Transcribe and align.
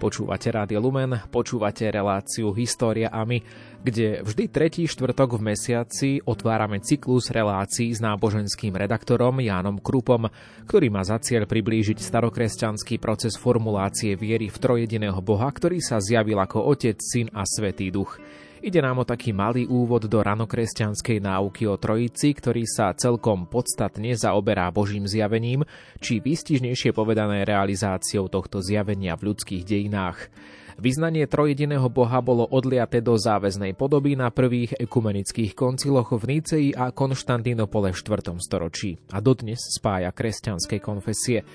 Počúvate 0.00 0.48
Rádio 0.48 0.80
Lumen, 0.80 1.12
počúvate 1.28 1.84
reláciu 1.92 2.56
História 2.56 3.12
a 3.12 3.20
my, 3.28 3.36
kde 3.84 4.24
vždy 4.24 4.48
tretí 4.48 4.88
štvrtok 4.88 5.36
v 5.36 5.52
mesiaci 5.52 6.24
otvárame 6.24 6.80
cyklus 6.80 7.28
relácií 7.28 7.92
s 7.92 8.00
náboženským 8.00 8.72
redaktorom 8.72 9.44
Jánom 9.44 9.76
Krupom, 9.76 10.32
ktorý 10.64 10.88
má 10.88 11.04
za 11.04 11.20
cieľ 11.20 11.44
priblížiť 11.44 12.00
starokresťanský 12.00 12.96
proces 12.96 13.36
formulácie 13.36 14.16
viery 14.16 14.48
v 14.48 14.56
trojediného 14.56 15.20
Boha, 15.20 15.52
ktorý 15.52 15.84
sa 15.84 16.00
zjavil 16.00 16.40
ako 16.40 16.72
Otec, 16.72 16.96
Syn 16.96 17.28
a 17.36 17.44
Svetý 17.44 17.92
Duch. 17.92 18.16
Ide 18.60 18.84
nám 18.84 19.00
o 19.00 19.08
taký 19.08 19.32
malý 19.32 19.64
úvod 19.64 20.04
do 20.04 20.20
ranokresťanskej 20.20 21.24
náuky 21.24 21.64
o 21.64 21.80
Trojici, 21.80 22.36
ktorý 22.36 22.68
sa 22.68 22.92
celkom 22.92 23.48
podstatne 23.48 24.12
zaoberá 24.12 24.68
Božím 24.68 25.08
zjavením, 25.08 25.64
či 25.96 26.20
výstižnejšie 26.20 26.92
povedané 26.92 27.48
realizáciou 27.48 28.28
tohto 28.28 28.60
zjavenia 28.60 29.16
v 29.16 29.32
ľudských 29.32 29.64
dejinách. 29.64 30.28
Vyznanie 30.76 31.24
trojediného 31.24 31.88
Boha 31.88 32.20
bolo 32.20 32.44
odliaté 32.52 33.00
do 33.00 33.16
záväznej 33.16 33.72
podoby 33.80 34.12
na 34.12 34.28
prvých 34.28 34.76
ekumenických 34.76 35.56
konciloch 35.56 36.12
v 36.12 36.24
Níceji 36.36 36.68
a 36.76 36.92
Konštantínopole 36.92 37.96
v 37.96 38.00
4. 38.00 38.36
storočí 38.44 39.00
a 39.08 39.24
dodnes 39.24 39.60
spája 39.72 40.12
kresťanské 40.12 40.84
konfesie. 40.84 41.48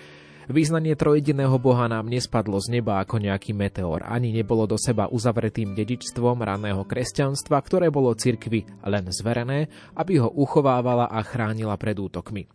Význanie 0.46 0.94
trojediného 0.94 1.58
Boha 1.58 1.90
nám 1.90 2.06
nespadlo 2.06 2.62
z 2.62 2.78
neba 2.78 3.02
ako 3.02 3.18
nejaký 3.18 3.58
meteor, 3.58 4.06
ani 4.06 4.30
nebolo 4.30 4.70
do 4.70 4.78
seba 4.78 5.10
uzavretým 5.10 5.74
dedičstvom 5.74 6.38
raného 6.38 6.86
kresťanstva, 6.86 7.58
ktoré 7.66 7.90
bolo 7.90 8.14
cirkvi 8.14 8.62
len 8.86 9.10
zverené, 9.10 9.74
aby 9.98 10.22
ho 10.22 10.30
uchovávala 10.30 11.10
a 11.10 11.26
chránila 11.26 11.74
pred 11.82 11.98
útokmi. 11.98 12.46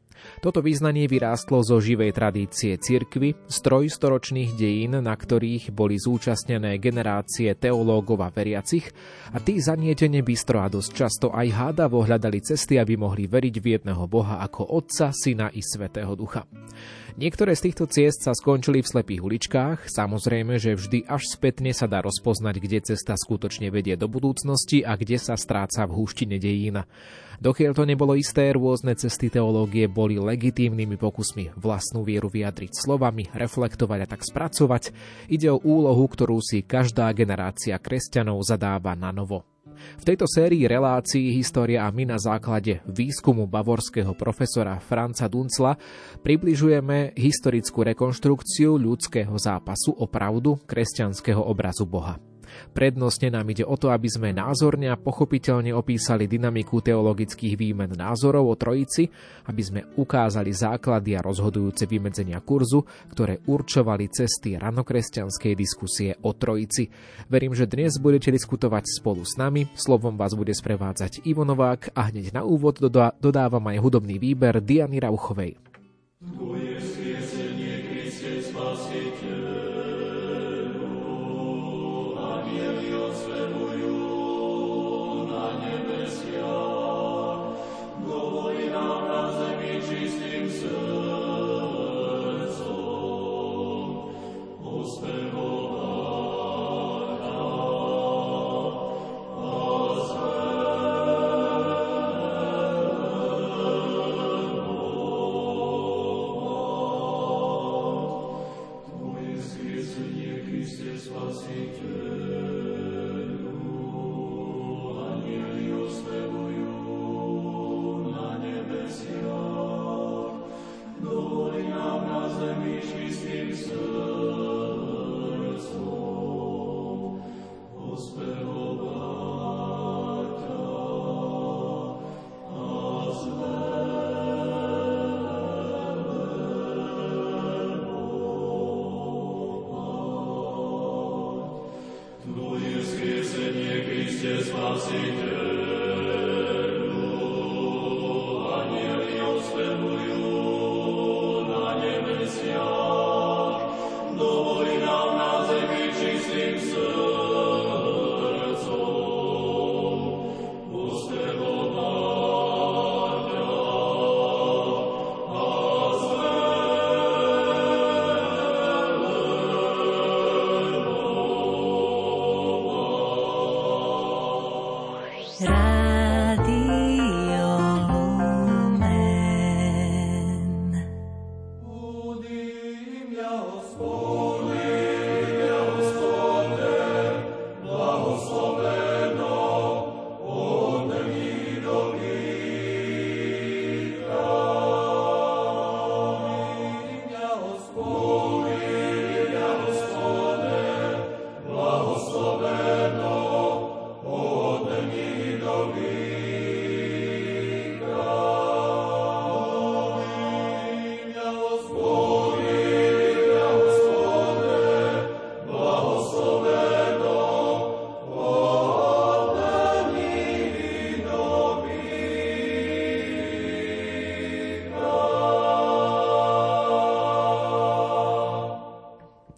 Toto 0.44 0.60
význanie 0.60 1.08
vyrástlo 1.08 1.64
zo 1.64 1.80
živej 1.80 2.12
tradície 2.12 2.76
cirkvy, 2.76 3.36
z 3.48 3.56
trojstoročných 3.56 4.52
dejín, 4.52 5.00
na 5.00 5.14
ktorých 5.16 5.72
boli 5.72 5.96
zúčastnené 5.96 6.76
generácie 6.76 7.56
teológov 7.56 8.20
a 8.20 8.28
veriacich 8.28 8.92
a 9.32 9.40
tí 9.40 9.58
zanietene 9.58 10.20
bystro 10.20 10.60
a 10.60 10.68
dosť 10.68 10.90
často 10.92 11.26
aj 11.32 11.48
hádavo 11.50 12.04
hľadali 12.04 12.44
cesty, 12.44 12.76
aby 12.76 13.00
mohli 13.00 13.26
veriť 13.26 13.54
v 13.58 13.66
jedného 13.80 14.04
Boha 14.06 14.44
ako 14.44 14.76
Otca, 14.76 15.08
Syna 15.10 15.48
i 15.56 15.64
Svetého 15.64 16.12
Ducha. 16.12 16.44
Niektoré 17.18 17.58
z 17.58 17.70
týchto 17.70 17.90
ciest 17.90 18.22
sa 18.22 18.30
skončili 18.30 18.86
v 18.86 18.90
slepých 18.94 19.24
uličkách, 19.26 19.78
samozrejme, 19.90 20.62
že 20.62 20.78
vždy 20.78 21.10
až 21.10 21.26
spätne 21.26 21.74
sa 21.74 21.90
dá 21.90 21.98
rozpoznať, 22.06 22.62
kde 22.62 22.78
cesta 22.94 23.18
skutočne 23.18 23.74
vedie 23.74 23.98
do 23.98 24.06
budúcnosti 24.06 24.86
a 24.86 24.94
kde 24.94 25.18
sa 25.18 25.34
stráca 25.34 25.90
v 25.90 25.96
húštine 25.98 26.38
dejín. 26.38 26.86
Dokiaľ 27.42 27.72
to 27.74 27.88
nebolo 27.88 28.14
isté, 28.14 28.54
rôzne 28.54 28.94
cesty 28.94 29.26
teológie 29.26 29.90
boli 29.90 30.22
legitímnymi 30.22 30.94
pokusmi 31.00 31.58
vlastnú 31.58 32.06
vieru 32.06 32.30
vyjadriť 32.30 32.78
slovami, 32.78 33.32
reflektovať 33.34 33.98
a 34.04 34.06
tak 34.06 34.22
spracovať. 34.22 34.94
Ide 35.26 35.50
o 35.50 35.58
úlohu, 35.58 36.06
ktorú 36.06 36.38
si 36.38 36.62
každá 36.62 37.10
generácia 37.16 37.74
kresťanov 37.80 38.44
zadáva 38.46 38.94
na 38.94 39.10
novo. 39.10 39.49
V 40.00 40.06
tejto 40.06 40.24
sérii 40.30 40.64
relácií 40.64 41.34
História 41.34 41.84
a 41.84 41.92
my 41.92 42.14
na 42.14 42.18
základe 42.20 42.80
výskumu 42.86 43.50
bavorského 43.50 44.14
profesora 44.14 44.78
Franca 44.78 45.26
Duncla 45.26 45.76
približujeme 46.22 47.12
historickú 47.18 47.82
rekonštrukciu 47.84 48.78
ľudského 48.78 49.32
zápasu 49.36 49.92
o 49.96 50.06
pravdu 50.06 50.60
kresťanského 50.64 51.40
obrazu 51.42 51.84
Boha. 51.88 52.29
Prednostne 52.70 53.34
nám 53.34 53.46
ide 53.50 53.66
o 53.66 53.74
to, 53.74 53.90
aby 53.90 54.06
sme 54.06 54.30
názorne 54.30 54.90
a 54.90 55.00
pochopiteľne 55.00 55.74
opísali 55.74 56.30
dynamiku 56.30 56.78
teologických 56.80 57.54
výmen 57.58 57.94
názorov 57.98 58.52
o 58.52 58.54
Trojici, 58.54 59.10
aby 59.50 59.62
sme 59.62 59.80
ukázali 59.98 60.54
základy 60.54 61.18
a 61.18 61.24
rozhodujúce 61.24 61.90
vymedzenia 61.90 62.38
kurzu, 62.40 62.86
ktoré 63.10 63.42
určovali 63.44 64.06
cesty 64.10 64.54
ranokresťanskej 64.56 65.52
diskusie 65.58 66.14
o 66.22 66.32
Trojici. 66.36 66.86
Verím, 67.26 67.52
že 67.56 67.66
dnes 67.66 67.98
budete 67.98 68.30
diskutovať 68.30 68.86
spolu 68.86 69.26
s 69.26 69.34
nami, 69.34 69.66
slovom 69.74 70.14
vás 70.14 70.32
bude 70.38 70.54
sprevádzať 70.54 71.26
Ivo 71.26 71.42
Novák 71.42 71.92
a 71.94 72.08
hneď 72.08 72.36
na 72.36 72.42
úvod 72.46 72.78
dodávam 73.18 73.64
aj 73.66 73.78
hudobný 73.82 74.16
výber 74.16 74.62
Diany 74.62 75.02
Rauchovej. 75.02 75.58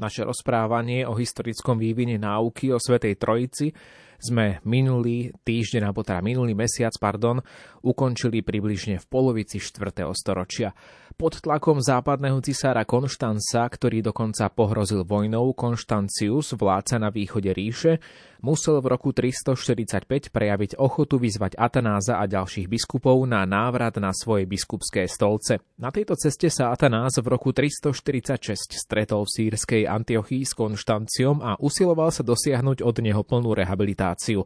Naše 0.02 0.26
rozprávanie 0.26 1.06
o 1.06 1.14
historickom 1.14 1.78
vývine 1.78 2.18
náuky 2.18 2.74
o 2.74 2.78
Svetej 2.82 3.22
Trojici 3.22 3.70
sme 4.18 4.58
minulý 4.66 5.30
týždeň, 5.30 5.86
alebo 5.86 6.02
teda 6.02 6.18
minulý 6.18 6.58
mesiac, 6.58 6.90
pardon, 6.98 7.38
ukončili 7.86 8.42
približne 8.42 8.98
v 8.98 9.06
polovici 9.06 9.62
4. 9.62 10.02
storočia. 10.18 10.74
Pod 11.22 11.38
tlakom 11.38 11.78
západného 11.78 12.42
cisára 12.42 12.82
Konštanca, 12.82 13.70
ktorý 13.70 14.02
dokonca 14.02 14.50
pohrozil 14.50 15.06
vojnou 15.06 15.54
Konštancius, 15.54 16.50
vládca 16.58 16.98
na 16.98 17.14
východe 17.14 17.46
ríše, 17.54 18.02
musel 18.42 18.82
v 18.82 18.90
roku 18.90 19.14
345 19.14 20.34
prejaviť 20.34 20.82
ochotu 20.82 21.22
vyzvať 21.22 21.54
Atanáza 21.54 22.18
a 22.18 22.26
ďalších 22.26 22.66
biskupov 22.66 23.22
na 23.30 23.46
návrat 23.46 24.02
na 24.02 24.10
svoje 24.10 24.50
biskupské 24.50 25.06
stolce. 25.06 25.62
Na 25.78 25.94
tejto 25.94 26.18
ceste 26.18 26.50
sa 26.50 26.74
Atanás 26.74 27.14
v 27.14 27.26
roku 27.30 27.54
346 27.54 28.74
stretol 28.74 29.22
v 29.22 29.30
sírskej 29.30 29.82
Antiochii 29.86 30.42
s 30.42 30.58
Konštanciom 30.58 31.38
a 31.38 31.54
usiloval 31.62 32.10
sa 32.10 32.26
dosiahnuť 32.26 32.82
od 32.82 32.98
neho 32.98 33.22
plnú 33.22 33.54
rehabilitáciu. 33.54 34.42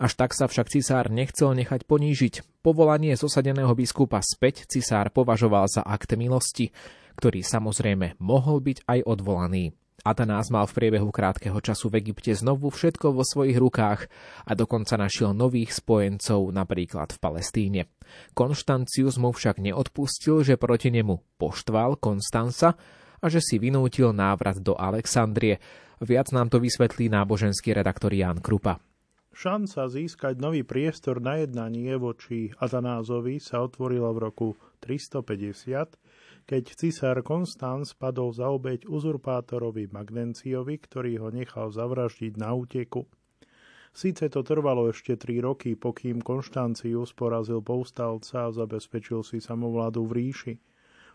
Až 0.00 0.16
tak 0.16 0.32
sa 0.32 0.48
však 0.48 0.72
cisár 0.72 1.12
nechcel 1.12 1.52
nechať 1.52 1.84
ponížiť. 1.84 2.64
Povolanie 2.64 3.12
zosadeného 3.20 3.76
biskupa 3.76 4.24
späť 4.24 4.64
cisár 4.64 5.12
považoval 5.12 5.68
za 5.68 5.84
akt 5.84 6.16
milosti, 6.16 6.72
ktorý 7.20 7.44
samozrejme 7.44 8.16
mohol 8.16 8.64
byť 8.64 8.88
aj 8.88 9.04
odvolaný. 9.04 9.76
Atanás 10.00 10.48
mal 10.48 10.64
v 10.64 10.72
priebehu 10.80 11.12
krátkeho 11.12 11.60
času 11.60 11.92
v 11.92 12.00
Egypte 12.00 12.32
znovu 12.32 12.72
všetko 12.72 13.12
vo 13.12 13.20
svojich 13.20 13.60
rukách 13.60 14.08
a 14.48 14.56
dokonca 14.56 14.96
našiel 14.96 15.36
nových 15.36 15.76
spojencov 15.76 16.48
napríklad 16.48 17.12
v 17.12 17.18
Palestíne. 17.20 17.80
Konštancius 18.32 19.20
mu 19.20 19.36
však 19.36 19.60
neodpustil, 19.60 20.40
že 20.40 20.56
proti 20.56 20.88
nemu 20.88 21.36
poštval 21.36 22.00
Konstanca 22.00 22.72
a 23.20 23.26
že 23.28 23.44
si 23.44 23.60
vynútil 23.60 24.16
návrat 24.16 24.56
do 24.64 24.72
Alexandrie. 24.72 25.60
Viac 26.00 26.32
nám 26.32 26.48
to 26.48 26.56
vysvetlí 26.56 27.12
náboženský 27.12 27.76
redaktor 27.76 28.16
Jan 28.16 28.40
Krupa. 28.40 28.80
Šanca 29.30 29.86
získať 29.86 30.42
nový 30.42 30.66
priestor 30.66 31.22
na 31.22 31.40
jednanie 31.40 31.94
voči 31.96 32.50
Atanázovi 32.58 33.38
sa 33.38 33.62
otvorila 33.62 34.10
v 34.10 34.18
roku 34.26 34.48
350 34.82 35.96
keď 36.50 36.64
cisár 36.74 37.22
Konstanc 37.22 37.86
padol 37.94 38.34
za 38.34 38.50
obeď 38.50 38.90
uzurpátorovi 38.90 39.86
Magnenciovi, 39.94 40.82
ktorý 40.82 41.22
ho 41.22 41.28
nechal 41.30 41.70
zavraždiť 41.70 42.34
na 42.42 42.50
úteku. 42.58 43.06
Síce 43.94 44.26
to 44.26 44.42
trvalo 44.42 44.90
ešte 44.90 45.14
tri 45.14 45.38
roky, 45.38 45.78
pokým 45.78 46.18
Konštancius 46.18 47.14
porazil 47.14 47.62
povstalca 47.62 48.50
a 48.50 48.54
zabezpečil 48.54 49.22
si 49.22 49.38
samovládu 49.38 50.06
v 50.06 50.12
ríši. 50.18 50.54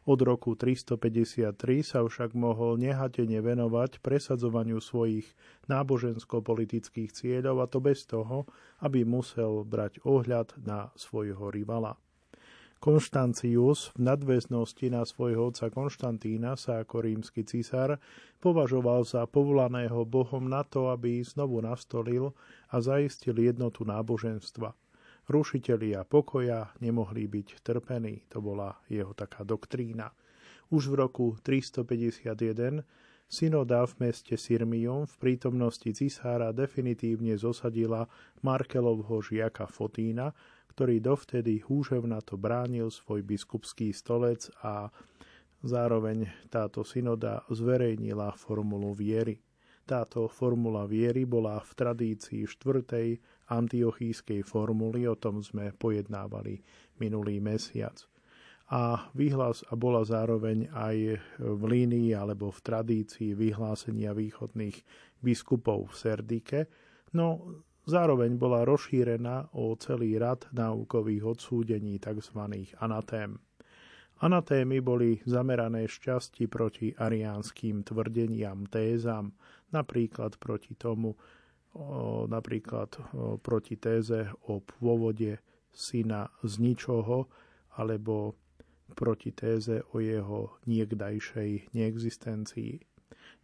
Od 0.06 0.22
roku 0.22 0.54
353 0.54 1.58
sa 1.82 2.06
však 2.06 2.38
mohol 2.38 2.78
nehatene 2.78 3.42
venovať 3.42 4.06
presadzovaniu 4.06 4.78
svojich 4.78 5.26
nábožensko-politických 5.66 7.10
cieľov 7.10 7.66
a 7.66 7.66
to 7.66 7.82
bez 7.82 8.06
toho, 8.06 8.46
aby 8.86 9.02
musel 9.02 9.66
brať 9.66 10.06
ohľad 10.06 10.62
na 10.62 10.94
svojho 10.94 11.50
rivala. 11.50 11.98
Konštancius 12.78 13.98
v 13.98 14.14
nadväznosti 14.14 14.94
na 14.94 15.10
svojho 15.10 15.50
otca 15.50 15.74
Konštantína 15.74 16.54
sa 16.54 16.86
ako 16.86 17.02
rímsky 17.02 17.42
cisár 17.42 17.98
považoval 18.38 19.02
za 19.10 19.26
povolaného 19.26 20.06
Bohom 20.06 20.46
na 20.46 20.62
to, 20.62 20.94
aby 20.94 21.18
znovu 21.26 21.66
nastolil 21.66 22.38
a 22.70 22.78
zaistil 22.78 23.42
jednotu 23.42 23.82
náboženstva. 23.90 24.78
Rušitelia 25.26 26.06
pokoja 26.06 26.74
nemohli 26.82 27.26
byť 27.26 27.66
trpení, 27.66 28.30
to 28.30 28.42
bola 28.42 28.78
jeho 28.86 29.14
taká 29.18 29.42
doktrína. 29.42 30.14
Už 30.70 30.94
v 30.94 31.06
roku 31.06 31.26
351 31.42 32.86
synoda 33.26 33.86
v 33.86 33.94
meste 34.06 34.38
Sirmium 34.38 35.06
v 35.10 35.16
prítomnosti 35.18 35.90
cisára 35.94 36.54
definitívne 36.54 37.38
zosadila 37.38 38.06
Markelovho 38.42 39.22
žiaka 39.22 39.66
Fotína, 39.66 40.34
ktorý 40.74 41.02
dovtedy 41.02 41.62
húževnato 41.64 42.36
bránil 42.36 42.92
svoj 42.92 43.24
biskupský 43.24 43.94
stolec 43.94 44.50
a 44.62 44.90
zároveň 45.66 46.30
táto 46.52 46.86
synoda 46.86 47.42
zverejnila 47.50 48.34
formulu 48.38 48.94
viery. 48.94 49.45
Táto 49.86 50.26
formula 50.26 50.90
viery 50.90 51.30
bola 51.30 51.62
v 51.62 51.72
tradícii 51.78 52.50
štvrtej 52.50 53.22
antiochískej 53.54 54.42
formuly, 54.42 55.06
o 55.06 55.14
tom 55.14 55.46
sme 55.46 55.70
pojednávali 55.78 56.58
minulý 56.98 57.38
mesiac. 57.38 57.94
A 58.74 59.14
vyhlas 59.14 59.62
a 59.70 59.78
bola 59.78 60.02
zároveň 60.02 60.74
aj 60.74 61.22
v 61.38 61.62
línii 61.62 62.18
alebo 62.18 62.50
v 62.50 62.60
tradícii 62.66 63.38
vyhlásenia 63.38 64.18
východných 64.18 64.82
biskupov 65.22 65.94
v 65.94 65.96
Serdike, 65.96 66.60
no 67.14 67.62
Zároveň 67.86 68.42
bola 68.42 68.66
rozšírená 68.66 69.54
o 69.54 69.78
celý 69.78 70.18
rad 70.18 70.50
náukových 70.50 71.38
odsúdení 71.38 72.02
tzv. 72.02 72.42
anatém. 72.82 73.38
Anatémy 74.26 74.82
boli 74.82 75.22
zamerané 75.22 75.86
šťasti 75.86 76.50
proti 76.50 76.98
ariánskym 76.98 77.86
tvrdeniam, 77.86 78.66
tézam, 78.66 79.38
napríklad 79.76 80.40
proti 80.40 80.80
tomu, 80.80 81.20
napríklad 82.32 82.96
proti 83.44 83.76
téze 83.76 84.32
o 84.48 84.64
pôvode 84.64 85.44
syna 85.76 86.32
z 86.40 86.54
ničoho, 86.64 87.28
alebo 87.76 88.40
proti 88.96 89.36
téze 89.36 89.84
o 89.92 90.00
jeho 90.00 90.56
niekdajšej 90.64 91.76
neexistencii. 91.76 92.80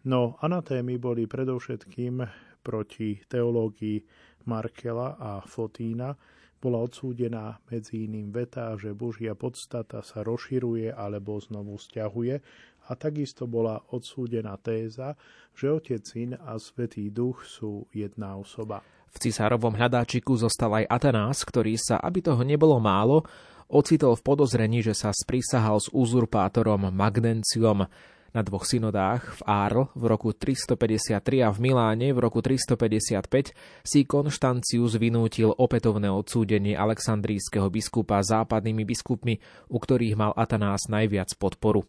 No 0.08 0.40
anatémy 0.40 0.96
boli 0.96 1.28
predovšetkým 1.28 2.24
proti 2.64 3.20
teológii 3.28 4.00
Markela 4.48 5.20
a 5.20 5.44
Fotína 5.44 6.16
bola 6.62 6.78
odsúdená 6.86 7.58
medzi 7.74 8.06
iným 8.06 8.30
veta, 8.30 8.78
že 8.78 8.94
Božia 8.94 9.34
podstata 9.34 10.06
sa 10.06 10.22
rozširuje 10.22 10.94
alebo 10.94 11.42
znovu 11.42 11.76
stiahuje 11.82 12.38
a 12.88 12.98
takisto 12.98 13.46
bola 13.46 13.82
odsúdená 13.94 14.58
téza, 14.58 15.14
že 15.54 15.70
Otec, 15.70 16.02
Syn 16.02 16.38
a 16.40 16.58
Svetý 16.58 17.12
Duch 17.12 17.46
sú 17.46 17.86
jedna 17.94 18.40
osoba. 18.40 18.82
V 19.12 19.18
cisárovom 19.20 19.76
hľadáčiku 19.76 20.40
zostal 20.40 20.82
aj 20.82 20.86
Atanás, 20.88 21.44
ktorý 21.44 21.76
sa, 21.76 22.00
aby 22.00 22.24
toho 22.24 22.42
nebolo 22.48 22.80
málo, 22.80 23.28
ocitol 23.68 24.16
v 24.16 24.24
podozrení, 24.24 24.80
že 24.80 24.96
sa 24.96 25.12
sprísahal 25.12 25.80
s 25.80 25.92
uzurpátorom 25.92 26.92
Magnenciom 26.92 27.88
na 28.32 28.42
dvoch 28.44 28.64
synodách 28.64 29.38
v 29.38 29.42
Arl 29.44 29.92
v 29.92 30.04
roku 30.08 30.32
353 30.32 31.20
a 31.44 31.50
v 31.52 31.58
Miláne 31.60 32.16
v 32.16 32.20
roku 32.20 32.40
355 32.40 33.56
si 33.84 34.00
Konštancius 34.08 34.96
vynútil 34.96 35.52
opätovné 35.52 36.08
odsúdenie 36.08 36.76
alexandrijského 36.80 37.68
biskupa 37.68 38.24
západnými 38.24 38.88
biskupmi, 38.88 39.40
u 39.68 39.78
ktorých 39.78 40.16
mal 40.16 40.32
Atanás 40.36 40.88
najviac 40.88 41.36
podporu. 41.36 41.84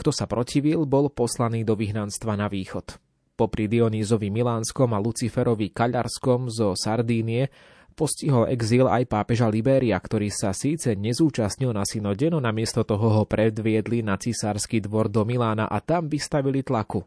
Kto 0.00 0.10
sa 0.10 0.24
protivil, 0.24 0.84
bol 0.88 1.12
poslaný 1.12 1.64
do 1.64 1.76
vyhnanstva 1.76 2.36
na 2.36 2.48
východ. 2.48 2.96
Popri 3.32 3.64
Dionýzovi 3.64 4.28
Milánskom 4.28 4.92
a 4.92 5.00
Luciferovi 5.00 5.72
Kaľarskom 5.72 6.52
zo 6.52 6.76
Sardínie 6.76 7.48
postihol 7.92 8.48
exil 8.48 8.88
aj 8.88 9.06
pápeža 9.06 9.46
Liberia, 9.46 10.00
ktorý 10.00 10.32
sa 10.32 10.50
síce 10.50 10.96
nezúčastnil 10.96 11.70
na 11.70 11.86
synode, 11.86 12.26
no 12.32 12.40
namiesto 12.40 12.82
toho 12.82 13.22
ho 13.22 13.24
predviedli 13.28 14.00
na 14.00 14.16
cisársky 14.16 14.80
dvor 14.80 15.12
do 15.12 15.22
Milána 15.22 15.70
a 15.70 15.78
tam 15.78 16.08
vystavili 16.08 16.64
tlaku. 16.64 17.04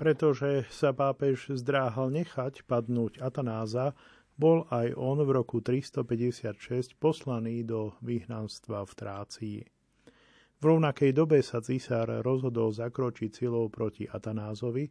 Pretože 0.00 0.66
sa 0.72 0.90
pápež 0.90 1.52
zdráhal 1.54 2.10
nechať 2.10 2.64
padnúť 2.66 3.22
Atanáza, 3.22 3.94
bol 4.34 4.64
aj 4.72 4.96
on 4.96 5.20
v 5.22 5.30
roku 5.30 5.60
356 5.60 6.96
poslaný 6.96 7.62
do 7.62 7.94
vyhnanstva 8.00 8.82
v 8.88 8.92
Trácii. 8.96 9.58
V 10.58 10.62
rovnakej 10.62 11.10
dobe 11.10 11.42
sa 11.42 11.58
cisár 11.58 12.06
rozhodol 12.22 12.70
zakročiť 12.70 13.30
silou 13.34 13.66
proti 13.66 14.06
Atanázovi, 14.06 14.86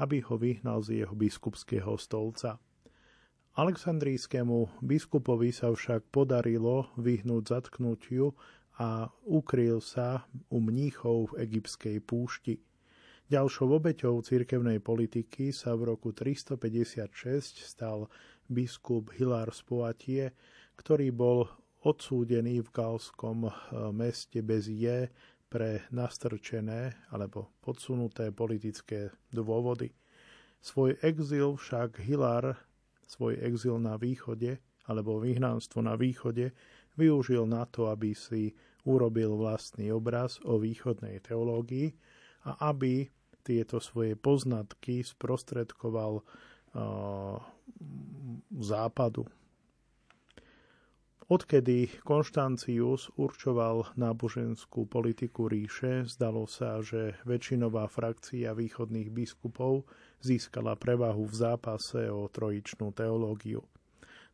aby 0.00 0.24
ho 0.24 0.40
vyhnal 0.40 0.80
z 0.80 1.04
jeho 1.04 1.12
biskupského 1.12 2.00
stolca. 2.00 2.56
Aleksandrijskému 3.52 4.80
biskupovi 4.80 5.52
sa 5.52 5.68
však 5.68 6.08
podarilo 6.08 6.88
vyhnúť 6.96 7.52
zatknutiu 7.52 8.32
a 8.80 9.12
ukryl 9.28 9.84
sa 9.84 10.24
u 10.48 10.56
mníchov 10.56 11.36
v 11.36 11.44
egyptskej 11.44 12.00
púšti. 12.00 12.64
Ďalšou 13.28 13.76
obeťou 13.76 14.24
cirkevnej 14.24 14.80
politiky 14.80 15.52
sa 15.52 15.76
v 15.76 15.92
roku 15.92 16.16
356 16.16 17.60
stal 17.60 18.08
biskup 18.48 19.12
Hilar 19.20 19.52
z 19.52 20.32
ktorý 20.80 21.12
bol 21.12 21.44
odsúdený 21.84 22.64
v 22.64 22.72
galskom 22.72 23.52
eh, 23.52 23.52
meste 23.92 24.40
Bezie 24.40 25.12
pre 25.52 25.84
nastrčené 25.92 27.04
alebo 27.12 27.52
podsunuté 27.60 28.32
politické 28.32 29.12
dôvody. 29.28 29.92
Svoj 30.64 30.96
exil 31.04 31.60
však 31.60 32.00
Hilar 32.00 32.71
svoj 33.12 33.36
exil 33.44 33.76
na 33.76 34.00
východe 34.00 34.56
alebo 34.88 35.20
vyhnanstvo 35.20 35.84
na 35.84 35.94
východe 36.00 36.56
využil 36.96 37.44
na 37.44 37.68
to, 37.68 37.92
aby 37.92 38.16
si 38.16 38.56
urobil 38.88 39.36
vlastný 39.36 39.92
obraz 39.92 40.40
o 40.42 40.56
východnej 40.58 41.20
teológii 41.20 41.92
a 42.48 42.72
aby 42.72 43.06
tieto 43.44 43.78
svoje 43.78 44.18
poznatky 44.18 45.04
sprostredkoval 45.04 46.24
západu. 48.58 49.28
Odkedy 51.32 51.88
Konštancius 52.04 53.08
určoval 53.16 53.96
náboženskú 53.96 54.84
politiku 54.84 55.48
ríše, 55.48 56.04
zdalo 56.04 56.44
sa, 56.44 56.84
že 56.84 57.16
väčšinová 57.24 57.88
frakcia 57.88 58.52
východných 58.52 59.08
biskupov 59.08 59.88
získala 60.22 60.78
prevahu 60.78 61.26
v 61.26 61.34
zápase 61.34 62.08
o 62.08 62.30
trojičnú 62.30 62.94
teológiu. 62.94 63.66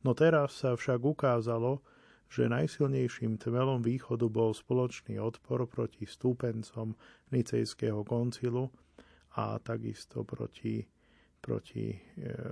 No 0.04 0.14
teraz 0.14 0.62
sa 0.62 0.78
však 0.78 1.00
ukázalo, 1.02 1.82
že 2.28 2.46
najsilnejším 2.46 3.40
tmelom 3.40 3.80
východu 3.80 4.28
bol 4.28 4.52
spoločný 4.52 5.16
odpor 5.16 5.64
proti 5.64 6.04
stúpencom 6.04 6.92
Nicejského 7.32 8.04
koncilu 8.04 8.68
a 9.40 9.56
takisto 9.58 10.22
proti 10.22 10.84
proti 11.38 11.94
e, 11.94 11.98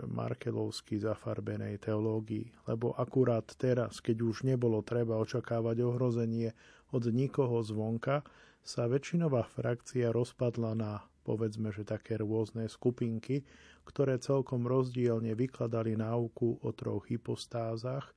markelovsky 0.06 0.98
zafarbenej 1.02 1.82
teológii, 1.82 2.70
lebo 2.70 2.94
akurát 2.94 3.44
teraz, 3.58 3.98
keď 3.98 4.16
už 4.22 4.46
nebolo 4.46 4.80
treba 4.86 5.18
očakávať 5.18 5.82
ohrozenie 5.82 6.54
od 6.94 7.04
nikoho 7.10 7.60
zvonka, 7.66 8.22
sa 8.62 8.86
väčšinová 8.86 9.46
frakcia 9.46 10.10
rozpadla 10.10 10.72
na 10.74 10.92
povedzme, 11.26 11.74
že 11.74 11.82
také 11.82 12.22
rôzne 12.22 12.70
skupinky, 12.70 13.42
ktoré 13.82 14.22
celkom 14.22 14.62
rozdielne 14.62 15.34
vykladali 15.34 15.98
náuku 15.98 16.62
o 16.62 16.70
troch 16.70 17.10
hypostázach 17.10 18.14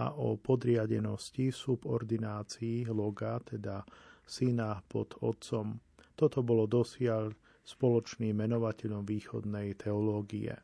a 0.00 0.16
o 0.16 0.40
podriadenosti 0.40 1.52
subordinácii 1.52 2.88
loga, 2.88 3.36
teda 3.44 3.84
syna 4.24 4.80
pod 4.88 5.20
otcom. 5.20 5.76
Toto 6.16 6.40
bolo 6.40 6.64
dosiaľ 6.64 7.36
spoločným 7.66 8.32
menovateľom 8.32 9.04
východnej 9.04 9.76
teológie. 9.76 10.56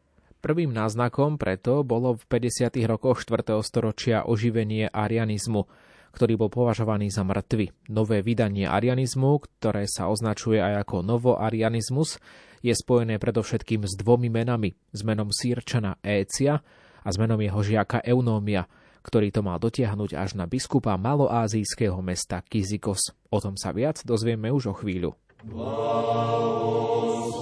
Prvým 0.42 0.74
náznakom 0.74 1.38
preto 1.38 1.86
bolo 1.86 2.18
v 2.18 2.24
50. 2.26 2.74
rokoch 2.90 3.22
4. 3.22 3.62
storočia 3.62 4.26
oživenie 4.26 4.90
arianizmu, 4.90 5.70
ktorý 6.12 6.36
bol 6.36 6.52
považovaný 6.52 7.08
za 7.08 7.24
mŕtvy. 7.24 7.88
Nové 7.88 8.20
vydanie 8.20 8.68
arianizmu, 8.68 9.48
ktoré 9.48 9.88
sa 9.88 10.12
označuje 10.12 10.60
aj 10.60 10.86
ako 10.86 11.02
novoarianizmus, 11.02 12.20
je 12.62 12.70
spojené 12.70 13.18
predovšetkým 13.18 13.88
s 13.88 13.98
dvomi 13.98 14.30
menami, 14.30 14.70
s 14.94 15.02
menom 15.02 15.34
Sýrčana 15.34 15.98
Écia 16.04 16.62
a 17.02 17.08
s 17.10 17.18
menom 17.18 17.42
jeho 17.42 17.58
žiaka 17.58 18.06
Eunómia, 18.06 18.70
ktorý 19.02 19.34
to 19.34 19.42
mal 19.42 19.58
dotiahnuť 19.58 20.14
až 20.14 20.38
na 20.38 20.46
biskupa 20.46 20.94
maloázijského 20.94 21.98
mesta 21.98 22.38
Kizikos. 22.46 23.10
O 23.34 23.42
tom 23.42 23.58
sa 23.58 23.74
viac 23.74 24.06
dozvieme 24.06 24.54
už 24.54 24.70
o 24.70 24.74
chvíľu. 24.78 25.18
Wow, 25.42 27.41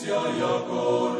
Sia 0.00 0.16
Iacor 0.16 1.19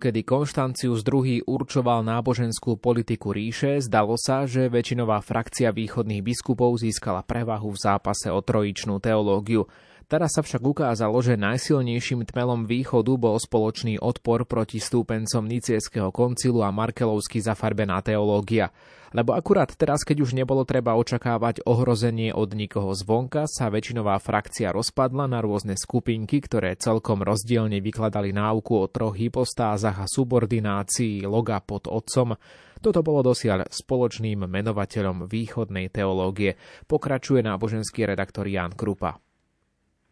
Odkedy 0.00 0.24
Konštancius 0.24 1.04
II 1.04 1.44
určoval 1.44 2.00
náboženskú 2.00 2.80
politiku 2.80 3.36
ríše, 3.36 3.84
zdalo 3.84 4.16
sa, 4.16 4.48
že 4.48 4.72
väčšinová 4.72 5.20
frakcia 5.20 5.68
východných 5.76 6.24
biskupov 6.24 6.80
získala 6.80 7.20
prevahu 7.20 7.68
v 7.68 7.76
zápase 7.84 8.32
o 8.32 8.40
trojičnú 8.40 8.96
teológiu. 8.96 9.68
Teraz 10.10 10.34
sa 10.34 10.42
však 10.42 10.58
ukázalo, 10.66 11.22
že 11.22 11.38
najsilnejším 11.38 12.26
tmelom 12.26 12.66
východu 12.66 13.14
bol 13.14 13.38
spoločný 13.38 14.02
odpor 14.02 14.42
proti 14.42 14.82
stúpencom 14.82 15.46
Nicieského 15.46 16.10
koncilu 16.10 16.66
a 16.66 16.74
Markelovsky 16.74 17.38
zafarbená 17.38 18.02
teológia. 18.02 18.74
Lebo 19.14 19.38
akurát 19.38 19.70
teraz, 19.70 20.02
keď 20.02 20.26
už 20.26 20.34
nebolo 20.34 20.66
treba 20.66 20.98
očakávať 20.98 21.62
ohrozenie 21.62 22.34
od 22.34 22.58
nikoho 22.58 22.90
zvonka, 22.90 23.46
sa 23.46 23.70
väčšinová 23.70 24.18
frakcia 24.18 24.74
rozpadla 24.74 25.30
na 25.30 25.38
rôzne 25.38 25.78
skupinky, 25.78 26.42
ktoré 26.42 26.74
celkom 26.74 27.22
rozdielne 27.22 27.78
vykladali 27.78 28.34
náuku 28.34 28.82
o 28.82 28.90
troch 28.90 29.14
hypostázach 29.14 29.94
a 29.94 30.10
subordinácii 30.10 31.22
loga 31.22 31.62
pod 31.62 31.86
otcom. 31.86 32.34
Toto 32.82 32.98
bolo 33.06 33.30
dosiaľ 33.30 33.70
spoločným 33.70 34.42
menovateľom 34.42 35.30
východnej 35.30 35.86
teológie, 35.94 36.58
pokračuje 36.90 37.46
náboženský 37.46 38.10
redaktor 38.10 38.50
Jan 38.50 38.74
Krupa. 38.74 39.29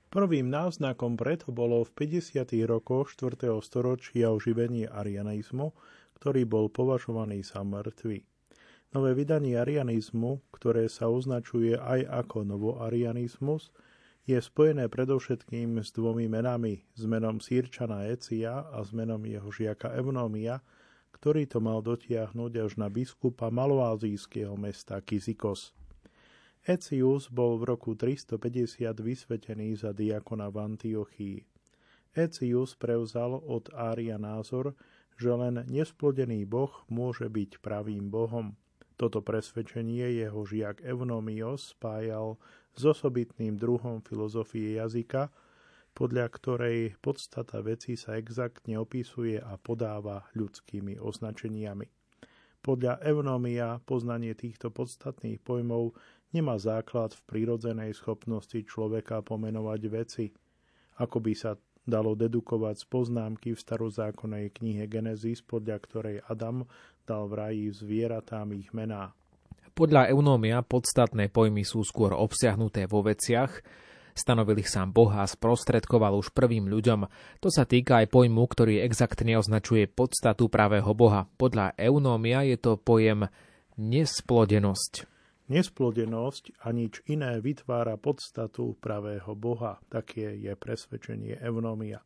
Prvým 0.09 0.49
náznakom 0.49 1.21
preto 1.21 1.53
bolo 1.53 1.85
v 1.85 2.09
50. 2.09 2.49
rokoch 2.65 3.13
4. 3.13 3.45
storočia 3.61 4.33
oživenie 4.33 4.89
arianizmu, 4.89 5.77
ktorý 6.17 6.49
bol 6.49 6.73
považovaný 6.73 7.45
za 7.45 7.61
mŕtvy. 7.61 8.25
Nové 8.97 9.13
vydanie 9.13 9.61
arianizmu, 9.61 10.41
ktoré 10.49 10.89
sa 10.89 11.13
označuje 11.13 11.77
aj 11.77 12.09
ako 12.25 12.41
novoarianizmus, 12.41 13.69
je 14.25 14.41
spojené 14.41 14.89
predovšetkým 14.89 15.77
s 15.85 15.93
dvomi 15.93 16.25
menami, 16.25 16.89
s 16.97 17.05
menom 17.05 17.37
Sýrčana 17.37 18.09
Ecia 18.09 18.65
a 18.65 18.81
s 18.81 18.97
menom 18.97 19.21
jeho 19.29 19.53
žiaka 19.53 19.93
Evnomia, 19.93 20.65
ktorý 21.13 21.45
to 21.45 21.61
mal 21.61 21.85
dotiahnuť 21.85 22.53
až 22.65 22.81
na 22.81 22.89
biskupa 22.89 23.53
maloázijského 23.53 24.57
mesta 24.57 25.05
Kizikos. 25.05 25.77
Ecius 26.67 27.31
bol 27.31 27.61
v 27.61 27.75
roku 27.75 27.95
350 27.95 28.91
vysvetený 28.99 29.79
za 29.79 29.95
diakona 29.95 30.51
v 30.51 30.57
Antiochii. 30.75 31.39
Ecius 32.17 32.75
prevzal 32.75 33.39
od 33.39 33.71
Ária 33.77 34.19
názor, 34.19 34.75
že 35.19 35.35
len 35.35 35.67
nesplodený 35.67 36.47
boh 36.47 36.73
môže 36.91 37.27
byť 37.27 37.59
pravým 37.59 38.11
bohom. 38.11 38.55
Toto 38.99 39.23
presvedčenie 39.23 40.19
jeho 40.19 40.43
žiak 40.43 40.83
Evnomios 40.83 41.75
spájal 41.75 42.39
s 42.75 42.83
osobitným 42.83 43.55
druhom 43.55 44.03
filozofie 44.03 44.79
jazyka, 44.79 45.31
podľa 45.95 46.27
ktorej 46.31 46.79
podstata 47.03 47.59
veci 47.59 47.99
sa 47.99 48.15
exaktne 48.15 48.79
opisuje 48.79 49.39
a 49.39 49.59
podáva 49.59 50.27
ľudskými 50.35 50.99
označeniami. 50.99 51.91
Podľa 52.59 53.03
Evnomia 53.03 53.79
poznanie 53.83 54.35
týchto 54.35 54.75
podstatných 54.75 55.43
pojmov 55.43 55.95
nemá 56.33 56.61
základ 56.61 57.17
v 57.17 57.23
prírodzenej 57.25 57.97
schopnosti 57.97 58.59
človeka 58.65 59.25
pomenovať 59.25 59.81
veci, 59.89 60.27
ako 61.01 61.17
by 61.23 61.33
sa 61.33 61.57
dalo 61.89 62.13
dedukovať 62.13 62.85
z 62.85 62.87
poznámky 62.87 63.49
v 63.57 63.63
starozákonnej 63.65 64.53
knihe 64.53 64.85
Genesis, 64.85 65.41
podľa 65.41 65.77
ktorej 65.81 66.17
Adam 66.29 66.69
dal 67.09 67.25
v 67.25 67.33
raji 67.33 67.65
zvieratám 67.73 68.53
ich 68.53 68.69
mená. 68.77 69.17
Podľa 69.73 70.13
Eunómia 70.13 70.61
podstatné 70.61 71.33
pojmy 71.33 71.65
sú 71.65 71.81
skôr 71.87 72.13
obsiahnuté 72.13 72.85
vo 72.85 73.01
veciach, 73.01 73.63
stanovil 74.13 74.61
ich 74.61 74.69
sám 74.69 74.91
Boh 74.91 75.09
a 75.09 75.25
sprostredkoval 75.25 76.19
už 76.19 76.35
prvým 76.35 76.67
ľuďom. 76.67 77.07
To 77.41 77.49
sa 77.49 77.65
týka 77.65 78.03
aj 78.03 78.11
pojmu, 78.11 78.43
ktorý 78.43 78.83
exaktne 78.83 79.39
označuje 79.39 79.87
podstatu 79.87 80.51
pravého 80.51 80.91
Boha. 80.93 81.31
Podľa 81.39 81.79
Eunómia 81.79 82.43
je 82.45 82.59
to 82.59 82.75
pojem 82.77 83.31
nesplodenosť. 83.79 85.18
Nesplodenosť 85.49 86.61
a 86.61 86.77
nič 86.77 87.01
iné 87.09 87.41
vytvára 87.41 87.97
podstatu 87.97 88.77
pravého 88.85 89.33
Boha, 89.33 89.81
také 89.89 90.37
je 90.37 90.53
presvedčenie 90.53 91.41
Evnomia. 91.41 92.05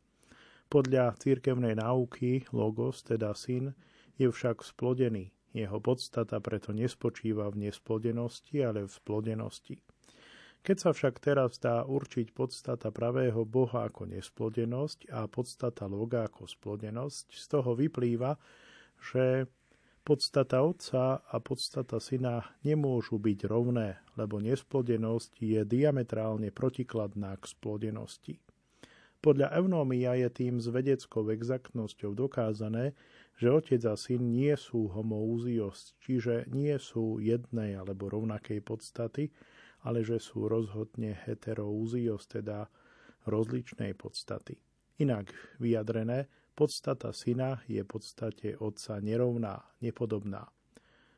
Podľa 0.71 1.19
církevnej 1.19 1.75
náuky 1.75 2.47
Logos, 2.55 3.03
teda 3.03 3.35
syn, 3.35 3.75
je 4.15 4.31
však 4.31 4.63
splodený. 4.63 5.35
Jeho 5.51 5.75
podstata 5.83 6.39
preto 6.39 6.71
nespočíva 6.71 7.51
v 7.51 7.67
nesplodenosti, 7.67 8.63
ale 8.63 8.87
v 8.87 8.95
splodenosti. 8.95 9.75
Keď 10.63 10.77
sa 10.79 10.95
však 10.95 11.19
teraz 11.19 11.59
dá 11.59 11.83
určiť 11.83 12.31
podstata 12.31 12.95
pravého 12.95 13.43
Boha 13.43 13.91
ako 13.91 14.07
nesplodenosť 14.07 15.11
a 15.11 15.27
podstata 15.27 15.91
Loga 15.91 16.31
ako 16.31 16.47
splodenosť, 16.47 17.35
z 17.35 17.45
toho 17.51 17.75
vyplýva, 17.75 18.39
že 19.03 19.51
Podstata 20.03 20.59
otca 20.67 21.23
a 21.23 21.39
podstata 21.39 21.95
syna 21.95 22.43
nemôžu 22.67 23.15
byť 23.23 23.47
rovné, 23.47 24.03
lebo 24.19 24.43
nesplodenosť 24.43 25.39
je 25.39 25.63
diametrálne 25.63 26.51
protikladná 26.51 27.39
k 27.39 27.47
splodenosti. 27.47 28.35
Podľa 29.23 29.55
Evnomia 29.55 30.19
je 30.19 30.27
tým 30.27 30.59
s 30.59 30.67
vedeckou 30.67 31.31
exaktnosťou 31.31 32.19
dokázané, 32.19 32.91
že 33.39 33.47
otec 33.47 33.79
a 33.87 33.95
syn 33.95 34.35
nie 34.35 34.51
sú 34.59 34.91
homoúzios, 34.91 35.95
čiže 36.03 36.51
nie 36.51 36.75
sú 36.75 37.23
jednej 37.23 37.79
alebo 37.79 38.11
rovnakej 38.11 38.59
podstaty, 38.59 39.31
ale 39.87 40.03
že 40.03 40.19
sú 40.19 40.51
rozhodne 40.51 41.15
heteroúzios, 41.23 42.27
teda 42.27 42.67
rozličnej 43.23 43.95
podstaty. 43.95 44.59
Inak 44.99 45.31
vyjadrené, 45.63 46.27
Podstata 46.53 47.09
syna 47.09 47.65
je 47.65 47.81
podstate 47.81 48.53
otca 48.61 49.01
nerovná, 49.01 49.65
nepodobná. 49.81 50.53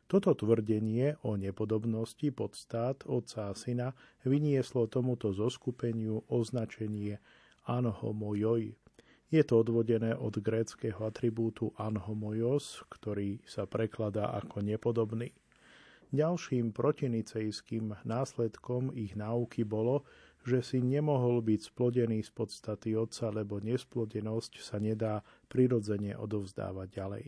Toto 0.07 0.31
tvrdenie 0.31 1.19
o 1.27 1.35
nepodobnosti 1.35 2.31
podstát 2.31 3.03
otca 3.03 3.51
a 3.51 3.57
syna 3.57 3.91
vynieslo 4.23 4.87
tomuto 4.87 5.35
zoskupeniu 5.35 6.23
označenie 6.31 7.19
anhomojoj. 7.67 8.79
Je 9.27 9.41
to 9.43 9.59
odvodené 9.59 10.15
od 10.15 10.39
gréckého 10.39 11.03
atribútu 11.03 11.75
anhomojos, 11.75 12.87
ktorý 12.87 13.43
sa 13.43 13.67
prekladá 13.67 14.31
ako 14.39 14.63
nepodobný. 14.63 15.35
Ďalším 16.15 16.71
protinicejským 16.71 17.91
následkom 18.07 18.95
ich 18.95 19.19
náuky 19.19 19.67
bolo, 19.67 20.07
že 20.45 20.61
si 20.61 20.77
nemohol 20.77 21.41
byť 21.41 21.73
splodený 21.73 22.21
z 22.21 22.31
podstaty 22.31 22.93
otca, 22.93 23.33
lebo 23.33 23.57
nesplodenosť 23.57 24.61
sa 24.61 24.77
nedá 24.77 25.25
prirodzene 25.49 26.13
odovzdávať 26.13 26.87
ďalej. 26.93 27.25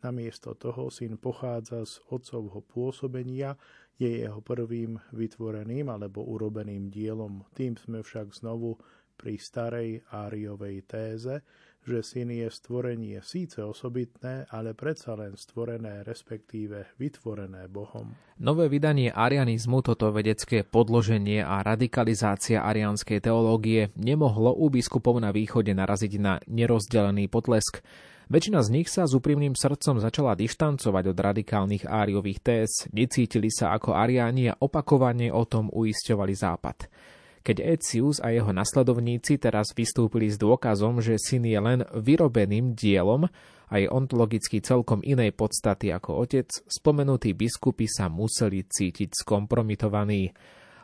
Namiesto 0.00 0.56
toho 0.56 0.88
syn 0.88 1.20
pochádza 1.20 1.84
z 1.84 2.00
otcovho 2.08 2.64
pôsobenia, 2.64 3.56
je 3.96 4.08
jeho 4.24 4.44
prvým 4.44 5.00
vytvoreným 5.12 5.88
alebo 5.88 6.20
urobeným 6.20 6.92
dielom. 6.92 7.48
Tým 7.56 7.80
sme 7.80 8.04
však 8.04 8.32
znovu 8.36 8.76
pri 9.16 9.40
starej 9.40 10.04
áriovej 10.12 10.84
téze, 10.84 11.40
že 11.86 12.02
syn 12.02 12.34
je 12.34 12.50
stvorenie 12.50 13.22
síce 13.22 13.62
osobitné, 13.62 14.50
ale 14.50 14.74
predsa 14.74 15.14
len 15.14 15.38
stvorené, 15.38 16.02
respektíve 16.02 16.98
vytvorené 16.98 17.70
Bohom. 17.70 18.10
Nové 18.42 18.66
vydanie 18.66 19.14
arianizmu, 19.14 19.86
toto 19.86 20.10
vedecké 20.10 20.66
podloženie 20.66 21.46
a 21.46 21.62
radikalizácia 21.62 22.66
arianskej 22.66 23.22
teológie 23.22 23.94
nemohlo 23.94 24.52
u 24.52 24.66
biskupov 24.66 25.22
na 25.22 25.30
východe 25.30 25.70
naraziť 25.70 26.12
na 26.18 26.42
nerozdelený 26.50 27.30
potlesk. 27.30 27.80
Väčšina 28.26 28.58
z 28.66 28.68
nich 28.74 28.90
sa 28.90 29.06
s 29.06 29.14
úprimným 29.14 29.54
srdcom 29.54 30.02
začala 30.02 30.34
dištancovať 30.34 31.14
od 31.14 31.18
radikálnych 31.22 31.86
áriových 31.86 32.42
téz, 32.42 32.90
necítili 32.90 33.54
sa 33.54 33.70
ako 33.70 33.94
ariáni 33.94 34.50
a 34.50 34.58
opakovane 34.58 35.30
o 35.30 35.46
tom 35.46 35.70
uisťovali 35.70 36.34
Západ. 36.34 36.90
Keď 37.46 37.62
Ecius 37.62 38.18
a 38.18 38.34
jeho 38.34 38.50
nasledovníci 38.50 39.38
teraz 39.38 39.70
vystúpili 39.70 40.26
s 40.26 40.34
dôkazom, 40.34 40.98
že 40.98 41.14
syn 41.14 41.46
je 41.46 41.54
len 41.62 41.86
vyrobeným 41.94 42.74
dielom 42.74 43.30
a 43.70 43.74
je 43.78 43.86
ontologicky 43.86 44.58
celkom 44.58 44.98
inej 45.06 45.30
podstaty 45.30 45.94
ako 45.94 46.26
otec, 46.26 46.50
spomenutí 46.66 47.38
biskupy 47.38 47.86
sa 47.86 48.10
museli 48.10 48.66
cítiť 48.66 49.14
skompromitovaní. 49.22 50.34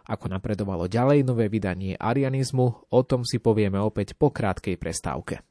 Ako 0.06 0.30
napredovalo 0.30 0.86
ďalej 0.86 1.26
nové 1.26 1.50
vydanie 1.50 1.98
arianizmu, 1.98 2.94
o 2.94 3.00
tom 3.02 3.26
si 3.26 3.42
povieme 3.42 3.82
opäť 3.82 4.14
po 4.14 4.30
krátkej 4.30 4.78
prestávke. 4.78 5.42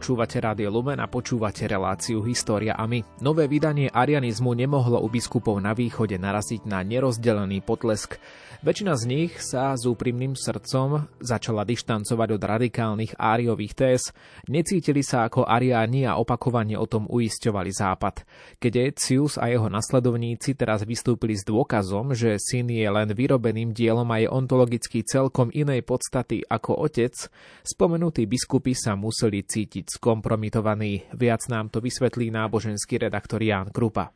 Počúvate 0.00 0.40
Rádio 0.40 0.72
Lumen 0.72 0.96
a 0.96 1.04
počúvate 1.04 1.68
reláciu 1.68 2.24
História 2.24 2.72
a 2.72 2.88
my. 2.88 3.20
Nové 3.20 3.44
vydanie 3.44 3.92
arianizmu 3.92 4.56
nemohlo 4.56 4.96
u 4.96 5.12
biskupov 5.12 5.60
na 5.60 5.76
východe 5.76 6.16
naraziť 6.16 6.64
na 6.64 6.80
nerozdelený 6.80 7.60
potlesk. 7.60 8.16
Väčšina 8.60 8.92
z 8.92 9.08
nich 9.08 9.40
sa 9.40 9.72
s 9.72 9.88
úprimným 9.88 10.36
srdcom 10.36 11.08
začala 11.16 11.64
dištancovať 11.64 12.28
od 12.36 12.42
radikálnych 12.44 13.16
áriových 13.16 13.72
téz, 13.72 14.12
necítili 14.52 15.00
sa 15.00 15.24
ako 15.24 15.48
ariáni 15.48 16.04
a 16.04 16.20
opakovane 16.20 16.76
o 16.76 16.84
tom 16.84 17.08
uisťovali 17.08 17.72
Západ. 17.72 18.20
Keď 18.60 18.72
Ecius 18.92 19.40
a 19.40 19.48
jeho 19.48 19.72
nasledovníci 19.72 20.60
teraz 20.60 20.84
vystúpili 20.84 21.40
s 21.40 21.48
dôkazom, 21.48 22.12
že 22.12 22.36
syn 22.36 22.68
je 22.68 22.84
len 22.84 23.08
vyrobeným 23.08 23.72
dielom 23.72 24.12
a 24.12 24.20
je 24.20 24.28
ontologicky 24.28 25.08
celkom 25.08 25.48
inej 25.56 25.80
podstaty 25.80 26.44
ako 26.44 26.84
otec, 26.84 27.16
spomenutí 27.64 28.28
biskupy 28.28 28.76
sa 28.76 28.92
museli 28.92 29.40
cítiť 29.40 29.88
skompromitovaní. 29.96 31.08
Viac 31.16 31.48
nám 31.48 31.72
to 31.72 31.80
vysvetlí 31.80 32.28
náboženský 32.28 33.08
redaktor 33.08 33.40
Ján 33.40 33.72
Krupa. 33.72 34.12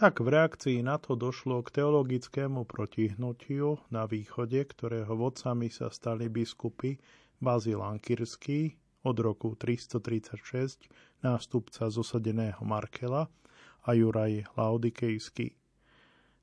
Tak 0.00 0.24
v 0.24 0.32
reakcii 0.32 0.80
na 0.80 0.96
to 0.96 1.12
došlo 1.12 1.60
k 1.60 1.76
teologickému 1.76 2.64
protihnutiu 2.64 3.84
na 3.92 4.08
východe, 4.08 4.64
ktorého 4.64 5.12
vodcami 5.12 5.68
sa 5.68 5.92
stali 5.92 6.32
biskupy 6.32 6.96
Bazil 7.36 7.84
Ankirský 7.84 8.80
od 9.04 9.20
roku 9.20 9.52
336, 9.60 10.88
nástupca 11.20 11.92
zosadeného 11.92 12.64
Markela 12.64 13.28
a 13.84 13.92
Juraj 13.92 14.48
Laodikejský. 14.56 15.52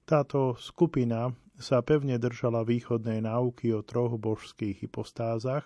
Táto 0.06 0.54
skupina 0.62 1.34
sa 1.58 1.82
pevne 1.82 2.22
držala 2.22 2.62
východnej 2.62 3.26
náuky 3.26 3.74
o 3.74 3.82
troch 3.82 4.22
božských 4.22 4.86
hypostázach, 4.86 5.65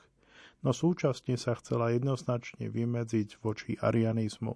no 0.63 0.71
súčasne 0.71 1.36
sa 1.36 1.60
chcela 1.60 1.91
jednoznačne 1.91 2.71
vymedziť 2.71 3.43
voči 3.43 3.75
arianizmu. 3.84 4.56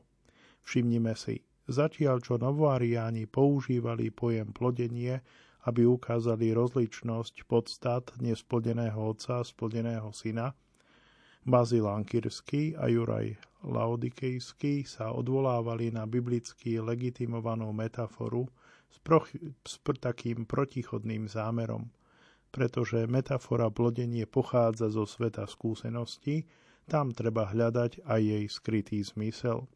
Všimnime 0.63 1.19
si, 1.19 1.43
Zatiaľ 1.65 2.21
čo 2.21 2.37
novoariáni 2.37 3.25
používali 3.25 4.13
pojem 4.13 4.53
plodenie, 4.53 5.21
aby 5.65 5.89
ukázali 5.89 6.53
rozličnosť 6.53 7.49
podstat 7.49 8.13
nesplodeného 8.21 9.01
otca 9.01 9.41
a 9.41 9.47
splodeného 9.47 10.13
syna, 10.13 10.53
Bazil 11.45 11.85
Ankirský 11.85 12.73
a 12.73 12.89
Juraj 12.89 13.37
Laodikejský 13.61 14.81
sa 14.81 15.13
odvolávali 15.13 15.93
na 15.93 16.09
biblicky 16.09 16.81
legitimovanú 16.81 17.69
metaforu 17.69 18.49
s, 18.89 18.97
pro, 18.97 19.21
s 19.61 19.77
takým 19.77 20.49
protichodným 20.49 21.29
zámerom, 21.29 21.85
pretože 22.49 23.05
metafora 23.05 23.69
plodenie 23.69 24.25
pochádza 24.25 24.89
zo 24.89 25.05
sveta 25.05 25.45
skúsenosti, 25.45 26.49
tam 26.89 27.13
treba 27.13 27.45
hľadať 27.45 28.01
aj 28.09 28.21
jej 28.25 28.45
skrytý 28.49 29.05
zmysel. 29.05 29.69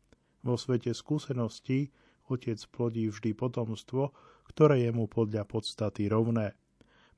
Vo 0.43 0.55
svete 0.55 0.95
skúseností 0.95 1.91
otec 2.29 2.59
plodí 2.71 3.09
vždy 3.09 3.35
potomstvo, 3.35 4.13
ktoré 4.49 4.87
je 4.87 4.91
mu 4.93 5.09
podľa 5.09 5.43
podstaty 5.45 6.07
rovné. 6.07 6.55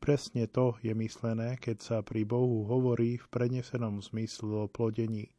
Presne 0.02 0.50
to 0.50 0.82
je 0.82 0.98
myslené, 0.98 1.62
keď 1.62 1.78
sa 1.78 1.98
pri 2.02 2.26
Bohu 2.26 2.66
hovorí 2.66 3.22
v 3.22 3.28
prenesenom 3.30 4.02
zmysle 4.02 4.66
o 4.66 4.68
plodení, 4.68 5.30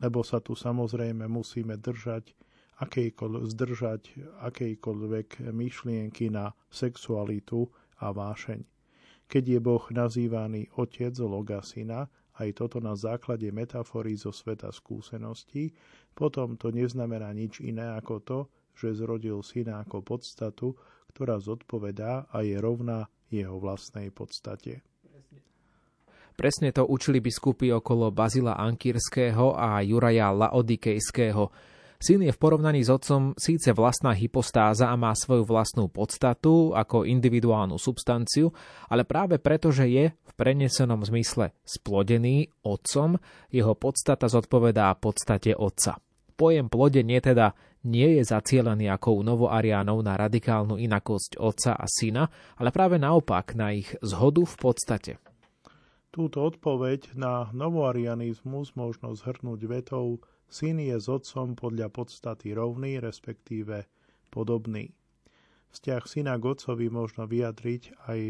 lebo 0.00 0.24
sa 0.24 0.40
tu 0.40 0.56
samozrejme 0.56 1.28
musíme 1.28 1.76
držať 1.76 2.32
akejkoľvek, 2.80 3.44
zdržať 3.52 4.02
akejkoľvek 4.48 5.52
myšlienky 5.52 6.32
na 6.32 6.56
sexualitu 6.72 7.68
a 8.00 8.14
vášeň. 8.14 8.64
Keď 9.28 9.44
je 9.44 9.60
Boh 9.60 9.84
nazývaný 9.92 10.72
otec 10.80 11.12
Logasina, 11.20 12.08
aj 12.38 12.48
toto 12.54 12.78
na 12.78 12.94
základe 12.94 13.50
metafory 13.50 14.14
zo 14.14 14.30
sveta 14.30 14.70
skúseností, 14.70 15.74
potom 16.14 16.54
to 16.54 16.70
neznamená 16.70 17.30
nič 17.34 17.58
iné 17.60 17.94
ako 17.98 18.14
to, 18.22 18.38
že 18.78 19.02
zrodil 19.02 19.42
syna 19.42 19.82
ako 19.82 20.06
podstatu, 20.06 20.78
ktorá 21.10 21.42
zodpovedá 21.42 22.30
a 22.30 22.46
je 22.46 22.54
rovná 22.62 23.10
jeho 23.26 23.58
vlastnej 23.58 24.14
podstate. 24.14 24.86
Presne 26.38 26.70
to 26.70 26.86
učili 26.86 27.18
biskupy 27.18 27.74
okolo 27.74 28.14
Bazila 28.14 28.54
Ankirského 28.54 29.58
a 29.58 29.82
Juraja 29.82 30.30
Laodikejského. 30.30 31.50
Syn 31.98 32.22
je 32.22 32.30
v 32.30 32.38
porovnaní 32.38 32.86
s 32.86 32.94
otcom 32.94 33.34
síce 33.34 33.74
vlastná 33.74 34.14
hypostáza 34.14 34.86
a 34.86 34.94
má 34.94 35.18
svoju 35.18 35.42
vlastnú 35.42 35.90
podstatu 35.90 36.70
ako 36.70 37.02
individuálnu 37.02 37.74
substanciu, 37.74 38.54
ale 38.86 39.02
práve 39.02 39.42
preto, 39.42 39.74
že 39.74 39.90
je 39.90 40.04
v 40.14 40.32
prenesenom 40.38 41.02
zmysle 41.02 41.58
splodený 41.66 42.54
otcom, 42.62 43.18
jeho 43.50 43.74
podstata 43.74 44.30
zodpovedá 44.30 44.94
podstate 44.94 45.58
otca. 45.58 45.98
Pojem 46.38 46.70
plodenie 46.70 47.18
teda 47.18 47.50
nie 47.90 48.22
je 48.22 48.30
zacielený 48.30 48.86
ako 48.94 49.18
u 49.18 49.20
novoariánov 49.26 49.98
na 49.98 50.14
radikálnu 50.14 50.78
inakosť 50.78 51.42
otca 51.42 51.74
a 51.74 51.82
syna, 51.90 52.30
ale 52.62 52.70
práve 52.70 53.02
naopak 53.02 53.58
na 53.58 53.74
ich 53.74 53.90
zhodu 54.06 54.46
v 54.46 54.54
podstate. 54.54 55.12
Túto 56.14 56.46
odpoveď 56.46 57.18
na 57.18 57.50
novoarianizmus 57.50 58.78
možno 58.78 59.18
zhrnúť 59.18 59.60
vetou 59.66 60.22
Syn 60.48 60.80
je 60.80 60.96
s 60.96 61.12
otcom 61.12 61.52
podľa 61.52 61.92
podstaty 61.92 62.56
rovný, 62.56 62.96
respektíve 63.04 63.84
podobný. 64.32 64.96
Vzťah 65.68 66.02
syna 66.08 66.40
k 66.40 66.48
otcovi 66.48 66.88
možno 66.88 67.28
vyjadriť 67.28 68.08
aj 68.08 68.20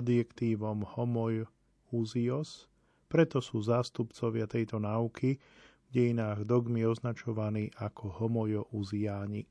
adjektívom 0.00 0.96
homoj 0.96 1.44
úzios, 1.92 2.68
preto 3.08 3.44
sú 3.44 3.60
zástupcovia 3.60 4.48
tejto 4.48 4.80
náuky 4.80 5.36
v 5.36 5.88
dejinách 5.92 6.44
dogmy 6.44 6.84
označovaní 6.84 7.72
ako 7.76 8.16
homojo 8.20 8.68
uziáni. 8.72 9.44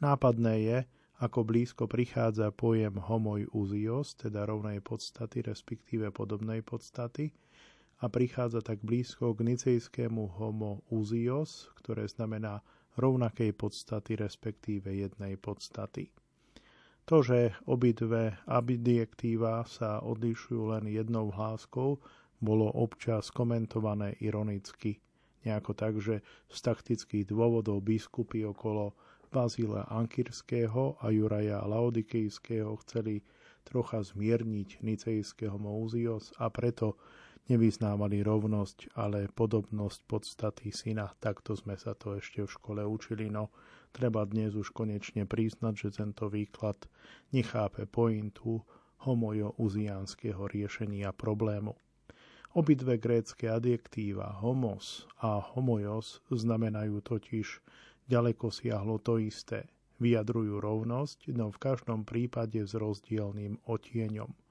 Nápadné 0.00 0.54
je, 0.64 0.78
ako 1.18 1.42
blízko 1.44 1.84
prichádza 1.90 2.54
pojem 2.54 2.96
homoj 2.96 3.50
uzios, 3.50 4.14
teda 4.14 4.46
rovnej 4.46 4.78
podstaty, 4.84 5.42
respektíve 5.42 6.14
podobnej 6.14 6.62
podstaty, 6.62 7.34
a 7.98 8.06
prichádza 8.06 8.62
tak 8.62 8.78
blízko 8.86 9.34
k 9.34 9.42
nicejskému 9.42 10.38
homo 10.38 10.86
uzios, 10.90 11.70
ktoré 11.82 12.06
znamená 12.06 12.62
rovnakej 12.94 13.54
podstaty, 13.54 14.18
respektíve 14.18 14.90
jednej 14.90 15.38
podstaty. 15.38 16.10
To, 17.08 17.24
že 17.24 17.56
obidve 17.64 18.36
abidjektíva 18.44 19.64
sa 19.64 20.04
odlišujú 20.04 20.76
len 20.76 20.84
jednou 20.92 21.32
hláskou, 21.32 21.98
bolo 22.38 22.70
občas 22.70 23.32
komentované 23.32 24.14
ironicky. 24.20 25.00
Nejako 25.42 25.72
tak, 25.74 25.94
že 25.98 26.20
z 26.52 26.58
taktických 26.62 27.32
dôvodov 27.32 27.82
biskupy 27.82 28.44
okolo 28.44 28.92
Bazíla 29.32 29.88
Ankirského 29.88 31.00
a 31.00 31.08
Juraja 31.08 31.64
Laodikejského 31.64 32.76
chceli 32.84 33.24
trocha 33.64 34.00
zmierniť 34.00 34.80
nicejského 34.80 35.56
Mouzios 35.60 36.32
a 36.40 36.48
preto 36.48 36.96
nevyznávali 37.48 38.20
rovnosť, 38.20 38.92
ale 38.92 39.32
podobnosť 39.32 40.00
podstaty 40.04 40.68
syna. 40.68 41.16
Takto 41.16 41.56
sme 41.56 41.80
sa 41.80 41.96
to 41.96 42.20
ešte 42.20 42.44
v 42.44 42.52
škole 42.52 42.82
učili, 42.84 43.32
no 43.32 43.48
treba 43.96 44.28
dnes 44.28 44.52
už 44.52 44.70
konečne 44.76 45.24
priznať, 45.24 45.74
že 45.88 46.04
tento 46.04 46.28
výklad 46.28 46.76
nechápe 47.32 47.88
pointu 47.88 48.60
homojo-uziánskeho 49.08 50.44
riešenia 50.44 51.10
problému. 51.16 51.72
Obidve 52.52 52.96
grécké 53.00 53.48
adjektíva 53.48 54.40
homos 54.40 55.08
a 55.20 55.40
homojos 55.40 56.24
znamenajú 56.32 57.00
totiž 57.04 57.60
ďaleko 58.08 58.48
siahlo 58.52 59.00
to 59.00 59.20
isté. 59.20 59.68
Vyjadrujú 59.98 60.62
rovnosť, 60.62 61.34
no 61.34 61.50
v 61.50 61.58
každom 61.58 62.04
prípade 62.04 62.60
s 62.62 62.76
rozdielným 62.76 63.58
otieňom– 63.66 64.32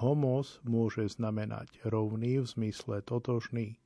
Homos 0.00 0.56
môže 0.64 1.04
znamenať 1.04 1.68
rovný 1.84 2.40
v 2.40 2.46
zmysle 2.48 3.04
totožný. 3.04 3.76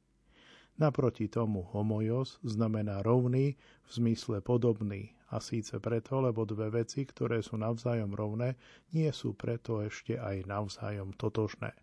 Naproti 0.76 1.26
tomu 1.26 1.64
homojos 1.72 2.36
znamená 2.44 3.00
rovný 3.00 3.56
v 3.56 3.90
zmysle 3.90 4.44
podobný. 4.44 5.16
A 5.34 5.42
síce 5.42 5.82
preto, 5.82 6.22
lebo 6.22 6.46
dve 6.46 6.70
veci, 6.70 7.02
ktoré 7.02 7.42
sú 7.42 7.58
navzájom 7.58 8.14
rovné, 8.14 8.54
nie 8.94 9.10
sú 9.10 9.34
preto 9.34 9.82
ešte 9.82 10.14
aj 10.14 10.46
navzájom 10.46 11.16
totožné. 11.18 11.74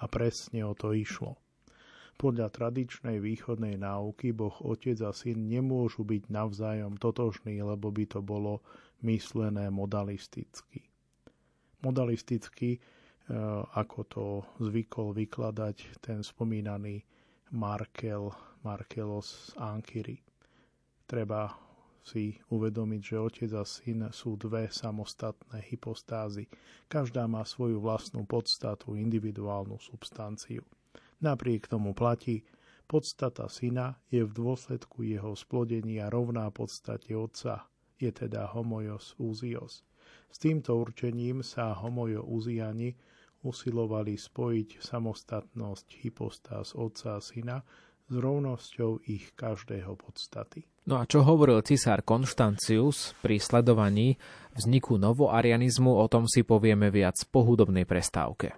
A 0.00 0.08
presne 0.08 0.64
o 0.64 0.72
to 0.72 0.96
išlo. 0.96 1.36
Podľa 2.18 2.50
tradičnej 2.50 3.20
východnej 3.20 3.78
náuky 3.78 4.34
Boh 4.34 4.54
Otec 4.64 4.98
a 5.06 5.12
Syn 5.14 5.46
nemôžu 5.46 6.02
byť 6.02 6.32
navzájom 6.32 6.98
totožní, 6.98 7.60
lebo 7.62 7.92
by 7.92 8.10
to 8.10 8.24
bolo 8.24 8.64
myslené 9.06 9.70
modalisticky. 9.70 10.82
Modalisticky 11.84 12.82
ako 13.76 13.98
to 14.08 14.24
zvykol 14.60 15.12
vykladať 15.12 16.00
ten 16.00 16.24
spomínaný 16.24 17.04
Markel, 17.52 18.32
Markelos 18.64 19.52
Ankyri. 19.60 20.20
Treba 21.04 21.52
si 22.00 22.40
uvedomiť, 22.48 23.00
že 23.04 23.16
otec 23.20 23.50
a 23.52 23.64
syn 23.68 24.08
sú 24.08 24.40
dve 24.40 24.72
samostatné 24.72 25.60
hypostázy. 25.68 26.48
Každá 26.88 27.28
má 27.28 27.44
svoju 27.44 27.84
vlastnú 27.84 28.24
podstatu, 28.24 28.96
individuálnu 28.96 29.76
substanciu. 29.76 30.64
Napriek 31.20 31.68
tomu 31.68 31.92
platí, 31.92 32.44
Podstata 32.88 33.52
syna 33.52 34.00
je 34.08 34.24
v 34.24 34.32
dôsledku 34.32 35.04
jeho 35.04 35.36
splodenia 35.36 36.08
rovná 36.08 36.48
podstate 36.48 37.12
otca, 37.12 37.68
je 38.00 38.08
teda 38.08 38.48
homojos 38.56 39.12
úzios. 39.20 39.84
S 40.32 40.40
týmto 40.40 40.72
určením 40.80 41.44
sa 41.44 41.76
homojo 41.76 42.24
uziani 42.24 42.96
usilovali 43.42 44.18
spojiť 44.18 44.82
samostatnosť 44.82 45.86
hypostás 46.02 46.74
otca 46.74 47.18
a 47.18 47.20
syna 47.22 47.62
s 48.08 48.14
rovnosťou 48.16 49.04
ich 49.04 49.36
každého 49.36 49.94
podstaty. 50.00 50.64
No 50.88 50.96
a 50.96 51.04
čo 51.04 51.20
hovoril 51.20 51.60
cisár 51.60 52.00
Konštancius 52.00 53.12
pri 53.20 53.36
sledovaní 53.36 54.16
vzniku 54.56 54.96
novoarianizmu, 54.96 55.92
o 55.92 56.06
tom 56.08 56.24
si 56.24 56.40
povieme 56.40 56.88
viac 56.88 57.20
po 57.28 57.44
hudobnej 57.44 57.84
prestávke. 57.84 58.56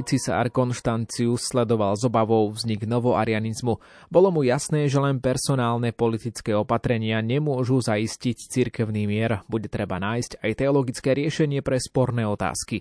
Aj 0.00 0.08
cisár 0.16 0.48
Konštancius 0.48 1.52
sledoval 1.52 1.92
z 1.92 2.08
obavou 2.08 2.48
vznik 2.48 2.88
novoarianizmu. 2.88 3.76
Bolo 4.08 4.32
mu 4.32 4.40
jasné, 4.40 4.88
že 4.88 4.96
len 4.96 5.20
personálne 5.20 5.92
politické 5.92 6.56
opatrenia 6.56 7.20
nemôžu 7.20 7.84
zaistiť 7.84 8.48
cirkevný 8.48 9.04
mier. 9.04 9.44
Bude 9.44 9.68
treba 9.68 10.00
nájsť 10.00 10.40
aj 10.40 10.52
teologické 10.56 11.12
riešenie 11.12 11.60
pre 11.60 11.76
sporné 11.76 12.24
otázky. 12.24 12.80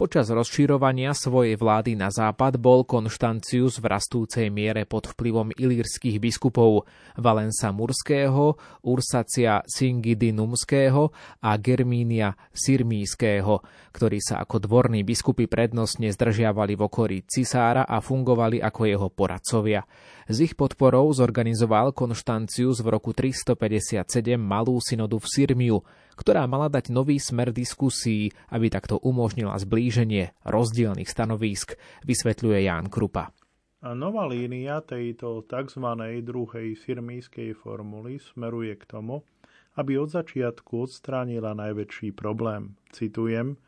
Počas 0.00 0.32
rozširovania 0.32 1.12
svojej 1.12 1.60
vlády 1.60 1.92
na 1.92 2.08
západ 2.08 2.56
bol 2.56 2.88
Konštancius 2.88 3.84
v 3.84 3.92
rastúcej 3.92 4.48
miere 4.48 4.88
pod 4.88 5.12
vplyvom 5.12 5.52
ilírskych 5.52 6.16
biskupov 6.16 6.88
Valensa 7.20 7.68
Murského, 7.68 8.56
Ursacia 8.80 9.60
Singidinumského 9.68 11.12
a 11.44 11.50
Germínia 11.60 12.32
Sirmíského, 12.48 13.60
ktorí 13.92 14.24
sa 14.24 14.40
ako 14.40 14.64
dvorní 14.64 15.04
biskupy 15.04 15.44
prednostne 15.44 16.08
zdržiavali 16.16 16.80
v 16.80 16.82
okolí 16.88 17.16
cisára 17.28 17.84
a 17.84 18.00
fungovali 18.00 18.56
ako 18.64 18.80
jeho 18.88 19.08
poradcovia. 19.12 19.84
S 20.24 20.40
ich 20.40 20.56
podporou 20.56 21.12
zorganizoval 21.12 21.92
Konštancius 21.92 22.80
v 22.80 22.88
roku 22.88 23.12
357 23.12 24.00
malú 24.40 24.80
synodu 24.80 25.20
v 25.20 25.26
Sirmiu, 25.28 25.84
ktorá 26.20 26.44
mala 26.44 26.68
dať 26.68 26.92
nový 26.92 27.16
smer 27.16 27.48
diskusí, 27.48 28.28
aby 28.52 28.68
takto 28.68 29.00
umožnila 29.00 29.56
zblíženie 29.90 30.30
rozdielnych 30.46 31.10
stanovísk, 31.10 31.74
vysvetľuje 32.06 32.62
Ján 32.62 32.86
Krupa. 32.94 33.34
A 33.82 33.90
nová 33.90 34.22
línia 34.30 34.78
tejto 34.86 35.42
tzv. 35.50 35.82
druhej 36.22 36.78
firmískej 36.78 37.58
formuly 37.58 38.22
smeruje 38.22 38.78
k 38.78 38.86
tomu, 38.86 39.26
aby 39.74 39.98
od 39.98 40.14
začiatku 40.14 40.86
odstránila 40.86 41.58
najväčší 41.58 42.14
problém. 42.14 42.78
Citujem, 42.94 43.58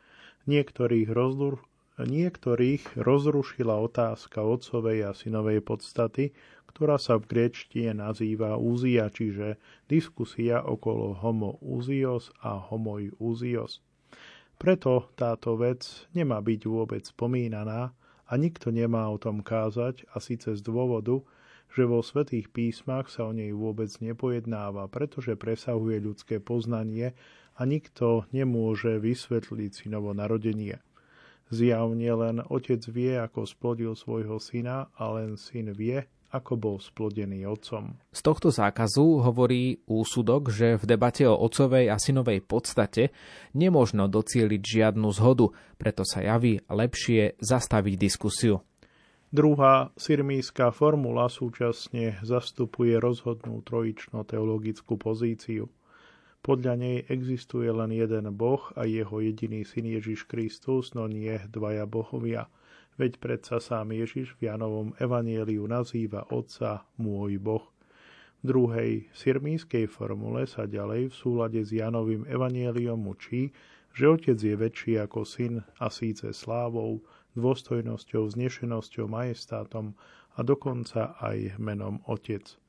niektorých, 0.47 1.11
rozdur, 1.11 1.59
niektorých 1.99 3.03
rozrušila 3.03 3.83
otázka 3.83 4.47
otcovej 4.47 5.03
a 5.03 5.11
synovej 5.11 5.59
podstaty, 5.59 6.31
ktorá 6.71 6.95
sa 6.95 7.19
v 7.19 7.27
gréčtine 7.27 7.99
nazýva 7.99 8.55
úzia, 8.55 9.11
čiže 9.11 9.59
diskusia 9.91 10.63
okolo 10.63 11.19
homo 11.19 11.59
úzios 11.59 12.31
a 12.39 12.63
homoj 12.63 13.11
úzios. 13.19 13.83
Preto 14.63 15.11
táto 15.19 15.59
vec 15.59 16.07
nemá 16.15 16.39
byť 16.39 16.61
vôbec 16.71 17.03
spomínaná 17.03 17.91
a 18.23 18.33
nikto 18.39 18.71
nemá 18.71 19.11
o 19.11 19.19
tom 19.19 19.43
kázať 19.43 20.07
a 20.15 20.23
síce 20.23 20.55
z 20.55 20.63
dôvodu, 20.63 21.19
že 21.75 21.83
vo 21.83 21.99
svetých 21.99 22.47
písmach 22.47 23.11
sa 23.11 23.27
o 23.27 23.35
nej 23.35 23.51
vôbec 23.51 23.91
nepojednáva, 23.99 24.87
pretože 24.87 25.35
presahuje 25.35 25.99
ľudské 25.99 26.39
poznanie 26.39 27.11
a 27.59 27.67
nikto 27.67 28.23
nemôže 28.31 29.03
vysvetliť 29.03 29.83
synovo 29.83 30.15
narodenie. 30.15 30.79
Zjavne 31.51 32.11
len 32.15 32.39
otec 32.47 32.87
vie, 32.87 33.19
ako 33.19 33.43
splodil 33.43 33.99
svojho 33.99 34.39
syna 34.39 34.87
a 34.95 35.11
len 35.11 35.35
syn 35.35 35.75
vie, 35.75 36.07
ako 36.33 36.57
bol 36.57 36.75
splodený 36.81 37.45
otcom. 37.45 37.93
Z 38.09 38.25
tohto 38.25 38.49
zákazu 38.49 39.21
hovorí 39.21 39.85
úsudok, 39.85 40.49
že 40.49 40.81
v 40.81 40.83
debate 40.89 41.29
o 41.29 41.37
otcovej 41.37 41.93
a 41.93 42.01
synovej 42.01 42.41
podstate 42.41 43.13
nemožno 43.53 44.09
docieliť 44.09 44.61
žiadnu 44.65 45.07
zhodu, 45.13 45.53
preto 45.77 46.01
sa 46.01 46.25
javí 46.25 46.57
lepšie 46.65 47.37
zastaviť 47.37 47.95
diskusiu. 47.95 48.65
Druhá 49.33 49.89
sirmíska 49.97 50.69
formula 50.69 51.25
súčasne 51.25 52.21
zastupuje 52.21 52.97
rozhodnú 53.01 53.65
trojično-teologickú 53.65 54.93
pozíciu. 54.97 55.73
Podľa 56.45 56.73
nej 56.77 56.97
existuje 57.09 57.65
len 57.71 57.89
jeden 57.95 58.29
Boh 58.35 58.61
a 58.77 58.85
jeho 58.85 59.23
jediný 59.23 59.65
syn 59.65 59.89
Ježiš 59.89 60.29
Kristus, 60.29 60.93
no 60.93 61.09
nie 61.09 61.39
dvaja 61.49 61.89
bohovia. 61.89 62.45
Veď 62.93 63.17
predsa 63.17 63.57
sám 63.57 63.89
Ježiš 63.89 64.37
v 64.37 64.53
Janovom 64.53 64.93
evanieliu 65.01 65.65
nazýva 65.65 66.29
Otca 66.29 66.85
môj 67.01 67.41
Boh. 67.41 67.65
V 68.45 68.53
druhej 68.53 69.09
sirmískej 69.17 69.89
formule 69.89 70.45
sa 70.45 70.69
ďalej 70.69 71.09
v 71.09 71.15
súlade 71.15 71.61
s 71.65 71.73
Janovým 71.73 72.29
evanieliom 72.29 73.01
učí, 73.09 73.49
že 73.97 74.13
Otec 74.13 74.37
je 74.37 74.53
väčší 74.53 75.01
ako 75.01 75.25
Syn 75.25 75.65
a 75.81 75.89
síce 75.89 76.29
slávou, 76.37 77.01
dôstojnosťou, 77.33 78.29
znešenosťou, 78.29 79.09
majestátom 79.09 79.97
a 80.37 80.45
dokonca 80.45 81.17
aj 81.17 81.57
menom 81.57 81.97
Otec. 82.05 82.61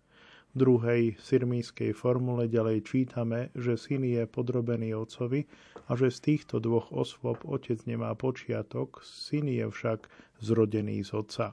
Druhej 0.54 1.18
sirmískej 1.18 1.90
formule 1.98 2.46
ďalej 2.46 2.86
čítame, 2.86 3.50
že 3.58 3.74
syn 3.74 4.06
je 4.06 4.22
podrobený 4.22 4.94
otcovi 4.94 5.50
a 5.90 5.98
že 5.98 6.14
z 6.14 6.18
týchto 6.30 6.62
dvoch 6.62 6.94
osôb 6.94 7.42
otec 7.42 7.82
nemá 7.90 8.14
počiatok, 8.14 9.02
syn 9.02 9.50
je 9.50 9.66
však 9.66 10.06
zrodený 10.38 11.02
z 11.02 11.10
otca. 11.10 11.46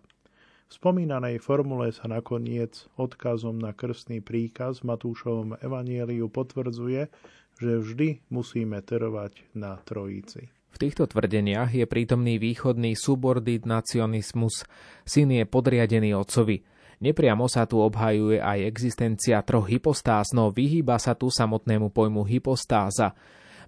V 0.70 0.72
spomínanej 0.78 1.42
formule 1.42 1.90
sa 1.90 2.06
nakoniec 2.06 2.86
odkazom 2.94 3.58
na 3.58 3.74
krstný 3.74 4.22
príkaz 4.22 4.86
v 4.86 4.94
Matúšovom 4.94 5.58
evanieliu 5.60 6.30
potvrdzuje, 6.30 7.10
že 7.58 7.72
vždy 7.82 8.30
musíme 8.30 8.86
terovať 8.86 9.50
na 9.58 9.82
Trojici. 9.82 10.54
V 10.72 10.78
týchto 10.80 11.10
tvrdeniach 11.10 11.76
je 11.76 11.90
prítomný 11.90 12.38
východný 12.38 12.96
subordinacionizmus. 12.96 14.64
Syn 15.04 15.36
je 15.36 15.44
podriadený 15.44 16.16
otcovi. 16.16 16.71
Nepriamo 17.02 17.50
sa 17.50 17.66
tu 17.66 17.82
obhajuje 17.82 18.38
aj 18.38 18.62
existencia 18.62 19.42
troch 19.42 19.66
hypostáz, 19.66 20.38
no 20.38 20.54
vyhýba 20.54 21.02
sa 21.02 21.18
tu 21.18 21.34
samotnému 21.34 21.90
pojmu 21.90 22.22
hypostáza. 22.30 23.18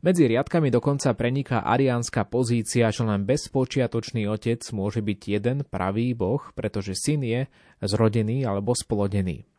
Medzi 0.05 0.29
riadkami 0.29 0.69
dokonca 0.69 1.15
preniká 1.17 1.65
ariánska 1.65 2.29
pozícia, 2.29 2.93
že 2.93 3.01
len 3.01 3.25
bezpočiatočný 3.25 4.29
otec 4.29 4.61
môže 4.69 5.01
byť 5.01 5.19
jeden 5.25 5.57
pravý 5.65 6.13
boh, 6.13 6.45
pretože 6.53 6.93
syn 6.93 7.25
je 7.25 7.41
zrodený 7.81 8.45
alebo 8.45 8.77
splodený. 8.77 9.49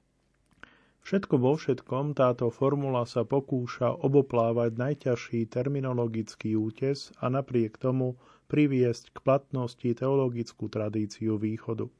Všetko 1.03 1.35
vo 1.37 1.59
všetkom 1.59 2.14
táto 2.14 2.49
formula 2.55 3.05
sa 3.11 3.27
pokúša 3.27 3.91
oboplávať 4.05 4.70
najťažší 4.79 5.51
terminologický 5.51 6.55
útes 6.57 7.11
a 7.20 7.27
napriek 7.27 7.77
tomu 7.77 8.16
priviesť 8.47 9.12
k 9.12 9.18
platnosti 9.18 9.89
teologickú 9.91 10.70
tradíciu 10.70 11.37
východu. 11.41 11.91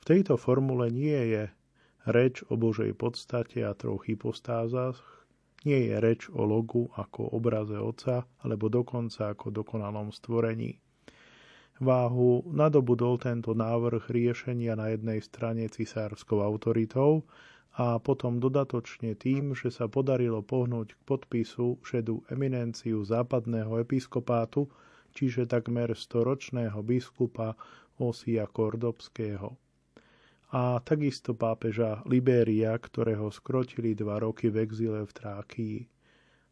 V 0.00 0.08
tejto 0.08 0.40
formule 0.40 0.88
nie 0.88 1.36
je 1.36 1.52
reč 2.08 2.40
o 2.48 2.56
Božej 2.56 2.96
podstate 2.96 3.60
a 3.60 3.76
troch 3.76 4.08
hypostázach, 4.08 4.96
nie 5.68 5.92
je 5.92 6.00
reč 6.00 6.32
o 6.32 6.40
logu 6.48 6.88
ako 6.96 7.36
obraze 7.36 7.76
Otca, 7.76 8.24
alebo 8.40 8.72
dokonca 8.72 9.36
ako 9.36 9.52
dokonalom 9.52 10.08
stvorení. 10.08 10.80
Váhu 11.80 12.44
nadobudol 12.48 13.20
tento 13.20 13.52
návrh 13.52 14.08
riešenia 14.08 14.76
na 14.76 14.92
jednej 14.92 15.20
strane 15.20 15.68
cisárskou 15.68 16.40
autoritou 16.40 17.28
a 17.76 18.00
potom 18.00 18.40
dodatočne 18.40 19.16
tým, 19.16 19.52
že 19.52 19.68
sa 19.72 19.88
podarilo 19.88 20.40
pohnúť 20.40 20.96
k 20.96 21.00
podpisu 21.04 21.80
šedú 21.84 22.24
eminenciu 22.32 23.04
západného 23.04 23.80
episkopátu, 23.80 24.68
čiže 25.12 25.48
takmer 25.48 25.92
storočného 25.92 26.80
biskupa 26.84 27.56
Osia 28.00 28.48
Kordobského. 28.48 29.69
A 30.50 30.82
takisto 30.82 31.30
pápeža 31.30 32.02
Liberia, 32.10 32.74
ktorého 32.74 33.30
skrotili 33.30 33.94
dva 33.94 34.18
roky 34.18 34.50
v 34.50 34.66
exile 34.66 35.06
v 35.06 35.12
Trákii. 35.14 35.78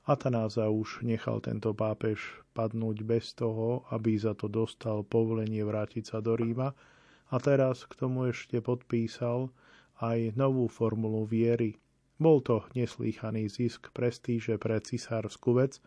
Atanáza 0.07 0.71
už 0.71 1.03
nechal 1.03 1.43
tento 1.43 1.75
pápež 1.75 2.47
padnúť 2.55 3.03
bez 3.03 3.35
toho, 3.35 3.83
aby 3.91 4.15
za 4.15 4.39
to 4.39 4.47
dostal 4.47 5.03
povolenie 5.03 5.67
vrátiť 5.67 6.15
sa 6.15 6.23
do 6.23 6.39
Ríma 6.39 6.71
a 7.29 7.37
teraz 7.43 7.91
k 7.91 7.99
tomu 7.99 8.31
ešte 8.31 8.63
podpísal, 8.63 9.51
aj 9.99 10.39
novú 10.39 10.71
formulu 10.71 11.27
viery. 11.27 11.75
Bol 12.23 12.39
to 12.47 12.63
neslýchaný 12.79 13.51
zisk 13.51 13.91
prestíže 13.91 14.63
pre 14.63 14.79
cisárskú 14.79 15.59
vec 15.59 15.83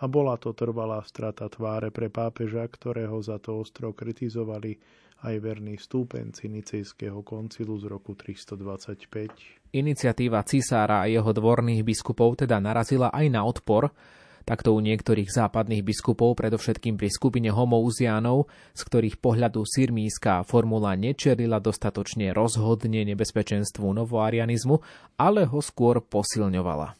a 0.00 0.08
bola 0.08 0.40
to 0.40 0.56
trvalá 0.56 1.04
strata 1.04 1.44
tváre 1.52 1.92
pre 1.92 2.08
pápeža, 2.08 2.64
ktorého 2.64 3.20
za 3.20 3.36
to 3.36 3.60
ostro 3.60 3.92
kritizovali 3.92 4.80
aj 5.24 5.34
verní 5.40 5.76
stúpenci 5.76 6.48
Nicejského 6.48 7.20
koncilu 7.20 7.76
z 7.80 7.84
roku 7.88 8.16
325. 8.16 9.72
Iniciatíva 9.76 10.42
cisára 10.42 11.04
a 11.04 11.10
jeho 11.10 11.30
dvorných 11.30 11.84
biskupov 11.84 12.40
teda 12.40 12.58
narazila 12.58 13.12
aj 13.12 13.26
na 13.30 13.44
odpor, 13.44 13.92
Takto 14.40 14.72
u 14.72 14.80
niektorých 14.80 15.30
západných 15.30 15.84
biskupov, 15.84 16.34
predovšetkým 16.34 16.96
pri 16.96 17.06
skupine 17.12 17.52
homouziánov, 17.52 18.48
z 18.72 18.82
ktorých 18.82 19.20
pohľadu 19.20 19.62
sirmíska 19.62 20.42
formula 20.48 20.96
nečerila 20.96 21.60
dostatočne 21.60 22.32
rozhodne 22.32 23.04
nebezpečenstvu 23.04 23.84
novoarianizmu, 23.84 24.80
ale 25.20 25.44
ho 25.44 25.60
skôr 25.60 26.00
posilňovala. 26.00 26.96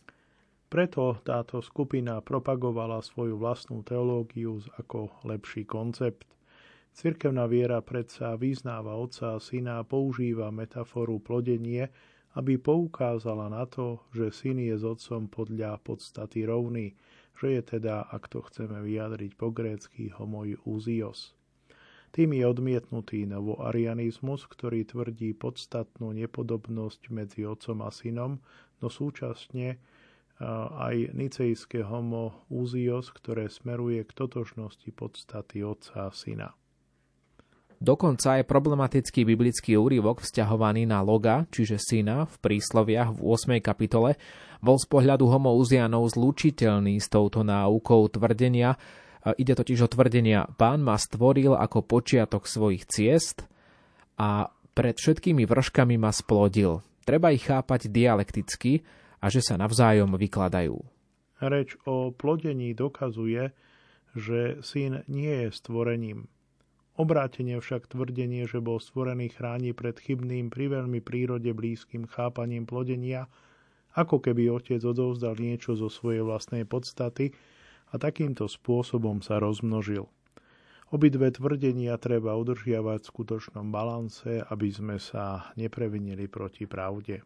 Preto 0.70 1.18
táto 1.26 1.58
skupina 1.58 2.22
propagovala 2.22 3.02
svoju 3.02 3.34
vlastnú 3.34 3.82
teológiu 3.82 4.62
ako 4.78 5.10
lepší 5.26 5.66
koncept. 5.66 6.22
Cirkevná 7.00 7.48
viera 7.48 7.80
predsa 7.80 8.36
vyznáva 8.36 8.92
otca 8.92 9.32
a 9.32 9.40
syna 9.40 9.80
a 9.80 9.88
používa 9.88 10.52
metaforu 10.52 11.16
plodenie, 11.16 11.88
aby 12.36 12.60
poukázala 12.60 13.48
na 13.48 13.64
to, 13.64 14.04
že 14.12 14.28
syn 14.28 14.60
je 14.60 14.76
s 14.76 14.84
otcom 14.84 15.24
podľa 15.32 15.80
podstaty 15.80 16.44
rovný, 16.44 16.92
že 17.40 17.56
je 17.56 17.62
teda, 17.64 18.04
ak 18.04 18.28
to 18.28 18.44
chceme 18.44 18.84
vyjadriť 18.84 19.32
po 19.32 19.48
grécky, 19.48 20.12
homoiousios. 20.12 21.32
Tým 22.12 22.36
je 22.36 22.44
odmietnutý 22.44 23.24
novoarianizmus, 23.24 24.44
ktorý 24.44 24.84
tvrdí 24.84 25.32
podstatnú 25.32 26.12
nepodobnosť 26.12 27.08
medzi 27.08 27.48
otcom 27.48 27.80
a 27.80 27.88
synom, 27.88 28.44
no 28.84 28.92
súčasne 28.92 29.80
aj 30.76 31.16
nicejské 31.16 31.80
homo 31.80 32.44
úzios, 32.52 33.08
ktoré 33.08 33.48
smeruje 33.48 34.04
k 34.04 34.12
totožnosti 34.12 34.92
podstaty 34.92 35.64
otca 35.64 36.12
a 36.12 36.12
syna. 36.12 36.59
Dokonca 37.80 38.36
je 38.36 38.44
problematický 38.44 39.24
biblický 39.24 39.80
úryvok 39.80 40.20
vzťahovaný 40.20 40.84
na 40.84 41.00
loga, 41.00 41.48
čiže 41.48 41.80
syna, 41.80 42.28
v 42.28 42.36
prísloviach 42.44 43.16
v 43.16 43.20
8. 43.24 43.56
kapitole, 43.64 44.20
bol 44.60 44.76
z 44.76 44.84
pohľadu 44.84 45.24
homouzianov 45.24 46.12
zlučiteľný 46.12 47.00
s 47.00 47.08
touto 47.08 47.40
náukou 47.40 48.04
tvrdenia, 48.12 48.76
ide 49.40 49.56
totiž 49.56 49.80
o 49.80 49.88
tvrdenia, 49.88 50.44
pán 50.60 50.84
ma 50.84 51.00
stvoril 51.00 51.56
ako 51.56 51.80
počiatok 51.80 52.44
svojich 52.44 52.84
ciest 52.84 53.48
a 54.20 54.52
pred 54.76 55.00
všetkými 55.00 55.48
vrškami 55.48 55.96
ma 55.96 56.12
splodil. 56.12 56.84
Treba 57.08 57.32
ich 57.32 57.48
chápať 57.48 57.88
dialekticky 57.88 58.84
a 59.24 59.32
že 59.32 59.40
sa 59.40 59.56
navzájom 59.56 60.20
vykladajú. 60.20 60.76
Reč 61.40 61.80
o 61.88 62.12
plodení 62.12 62.76
dokazuje, 62.76 63.56
že 64.12 64.60
syn 64.60 65.00
nie 65.08 65.48
je 65.48 65.56
stvorením, 65.56 66.28
Obrátenie 67.00 67.56
však 67.56 67.88
tvrdenie, 67.88 68.44
že 68.44 68.60
bol 68.60 68.76
stvorený 68.76 69.32
chráni 69.32 69.72
pred 69.72 69.96
chybným, 69.96 70.52
pri 70.52 70.68
veľmi 70.68 71.00
prírode 71.00 71.48
blízkym 71.48 72.04
chápaním 72.04 72.68
plodenia, 72.68 73.24
ako 73.96 74.20
keby 74.20 74.52
otec 74.52 74.84
odovzdal 74.84 75.32
niečo 75.40 75.80
zo 75.80 75.88
svojej 75.88 76.20
vlastnej 76.20 76.68
podstaty 76.68 77.32
a 77.88 77.96
takýmto 77.96 78.44
spôsobom 78.44 79.24
sa 79.24 79.40
rozmnožil. 79.40 80.12
Obidve 80.92 81.32
tvrdenia 81.32 81.96
treba 81.96 82.36
udržiavať 82.36 83.00
v 83.00 83.10
skutočnom 83.16 83.72
balanse, 83.72 84.44
aby 84.44 84.68
sme 84.68 85.00
sa 85.00 85.56
neprevinili 85.56 86.28
proti 86.28 86.68
pravde. 86.68 87.24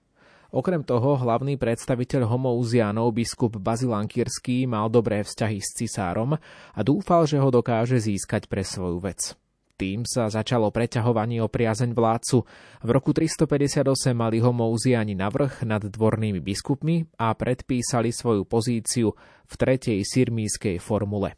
Okrem 0.54 0.86
toho, 0.86 1.18
hlavný 1.18 1.58
predstaviteľ 1.58 2.30
homouzianov, 2.30 3.10
biskup 3.10 3.58
Bazilankirský, 3.58 4.70
mal 4.70 4.86
dobré 4.86 5.26
vzťahy 5.26 5.58
s 5.58 5.74
cisárom 5.82 6.38
a 6.38 6.80
dúfal, 6.86 7.26
že 7.26 7.42
ho 7.42 7.50
dokáže 7.50 7.98
získať 7.98 8.46
pre 8.46 8.62
svoju 8.62 9.02
vec. 9.02 9.34
Tým 9.74 10.06
sa 10.06 10.30
začalo 10.30 10.70
preťahovanie 10.70 11.42
o 11.42 11.50
priazeň 11.50 11.98
vládcu. 11.98 12.46
V 12.86 12.88
roku 12.94 13.10
358 13.10 14.14
mali 14.14 14.38
homouziani 14.38 15.18
navrh 15.18 15.66
nad 15.66 15.82
dvornými 15.82 16.38
biskupmi 16.38 17.10
a 17.18 17.34
predpísali 17.34 18.14
svoju 18.14 18.46
pozíciu 18.46 19.10
v 19.44 19.54
tretej 19.58 19.98
sirmískej 20.06 20.78
formule. 20.78 21.34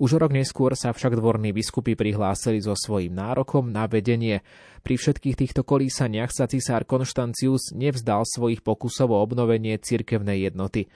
Už 0.00 0.16
rok 0.16 0.32
neskôr 0.32 0.72
sa 0.72 0.96
však 0.96 1.18
dvorní 1.18 1.52
biskupy 1.52 1.92
prihlásili 1.92 2.62
so 2.64 2.72
svojím 2.72 3.20
nárokom 3.20 3.68
na 3.68 3.84
vedenie. 3.84 4.40
Pri 4.80 4.96
všetkých 4.96 5.36
týchto 5.36 5.60
kolísaniach 5.66 6.32
sa 6.32 6.48
cisár 6.48 6.88
Konštancius 6.88 7.76
nevzdal 7.76 8.24
svojich 8.24 8.64
pokusov 8.64 9.12
o 9.12 9.20
obnovenie 9.20 9.76
cirkevnej 9.76 10.48
jednoty. 10.48 10.88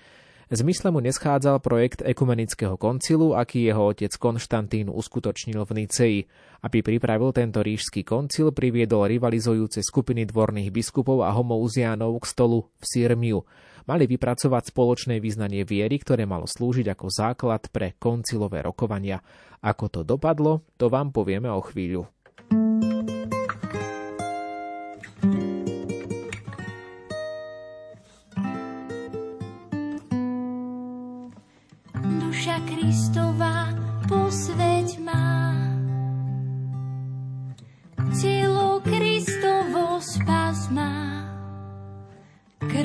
Zmysle 0.48 0.88
mu 0.88 1.04
neschádzal 1.04 1.60
projekt 1.60 2.00
ekumenického 2.00 2.80
koncilu, 2.80 3.36
aký 3.36 3.68
jeho 3.68 3.92
otec 3.92 4.08
Konštantín 4.16 4.88
uskutočnil 4.88 5.60
v 5.68 5.72
Niceji. 5.76 6.20
Aby 6.64 6.80
pripravil 6.80 7.36
tento 7.36 7.60
rížský 7.60 8.00
koncil, 8.00 8.56
priviedol 8.56 9.12
rivalizujúce 9.12 9.84
skupiny 9.84 10.24
dvorných 10.24 10.72
biskupov 10.72 11.20
a 11.20 11.36
homouziánov 11.36 12.24
k 12.24 12.32
stolu 12.32 12.64
v 12.80 12.84
Sirmiu. 12.88 13.44
Mali 13.84 14.08
vypracovať 14.08 14.72
spoločné 14.72 15.20
význanie 15.20 15.68
viery, 15.68 16.00
ktoré 16.00 16.24
malo 16.24 16.48
slúžiť 16.48 16.96
ako 16.96 17.06
základ 17.12 17.68
pre 17.68 18.00
koncilové 18.00 18.64
rokovania. 18.64 19.20
Ako 19.60 19.92
to 19.92 20.00
dopadlo, 20.00 20.64
to 20.80 20.88
vám 20.88 21.12
povieme 21.12 21.52
o 21.52 21.60
chvíľu. 21.60 22.08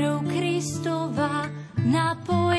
Krv 0.04 0.20
Kristova 0.28 1.48
napoj 1.80 2.28
má. 2.36 2.53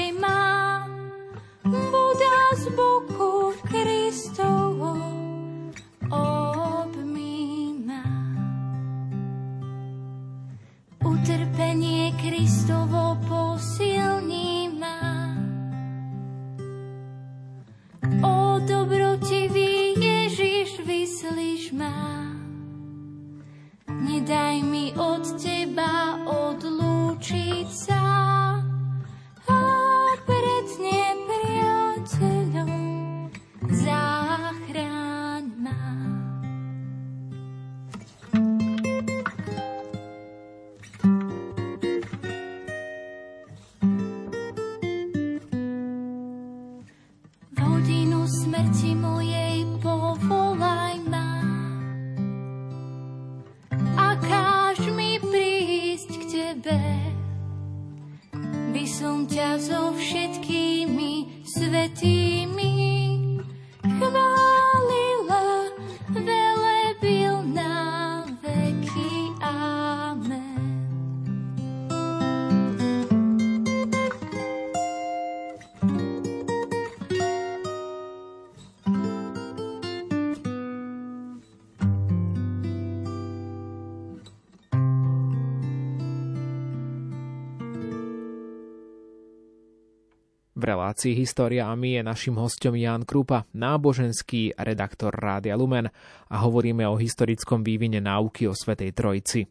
V 90.65 90.73
relácii 90.73 91.13
História 91.13 91.69
a 91.69 91.77
my 91.77 92.01
je 92.01 92.01
našim 92.01 92.41
hostom 92.41 92.73
Jan 92.73 93.05
Krupa, 93.05 93.45
náboženský 93.53 94.57
redaktor 94.57 95.13
Rádia 95.13 95.61
Lumen 95.61 95.93
a 96.33 96.37
hovoríme 96.41 96.89
o 96.89 96.97
historickom 96.97 97.61
vývine 97.61 98.01
náuky 98.01 98.49
o 98.49 98.57
Svetej 98.57 98.97
Trojici. 98.97 99.45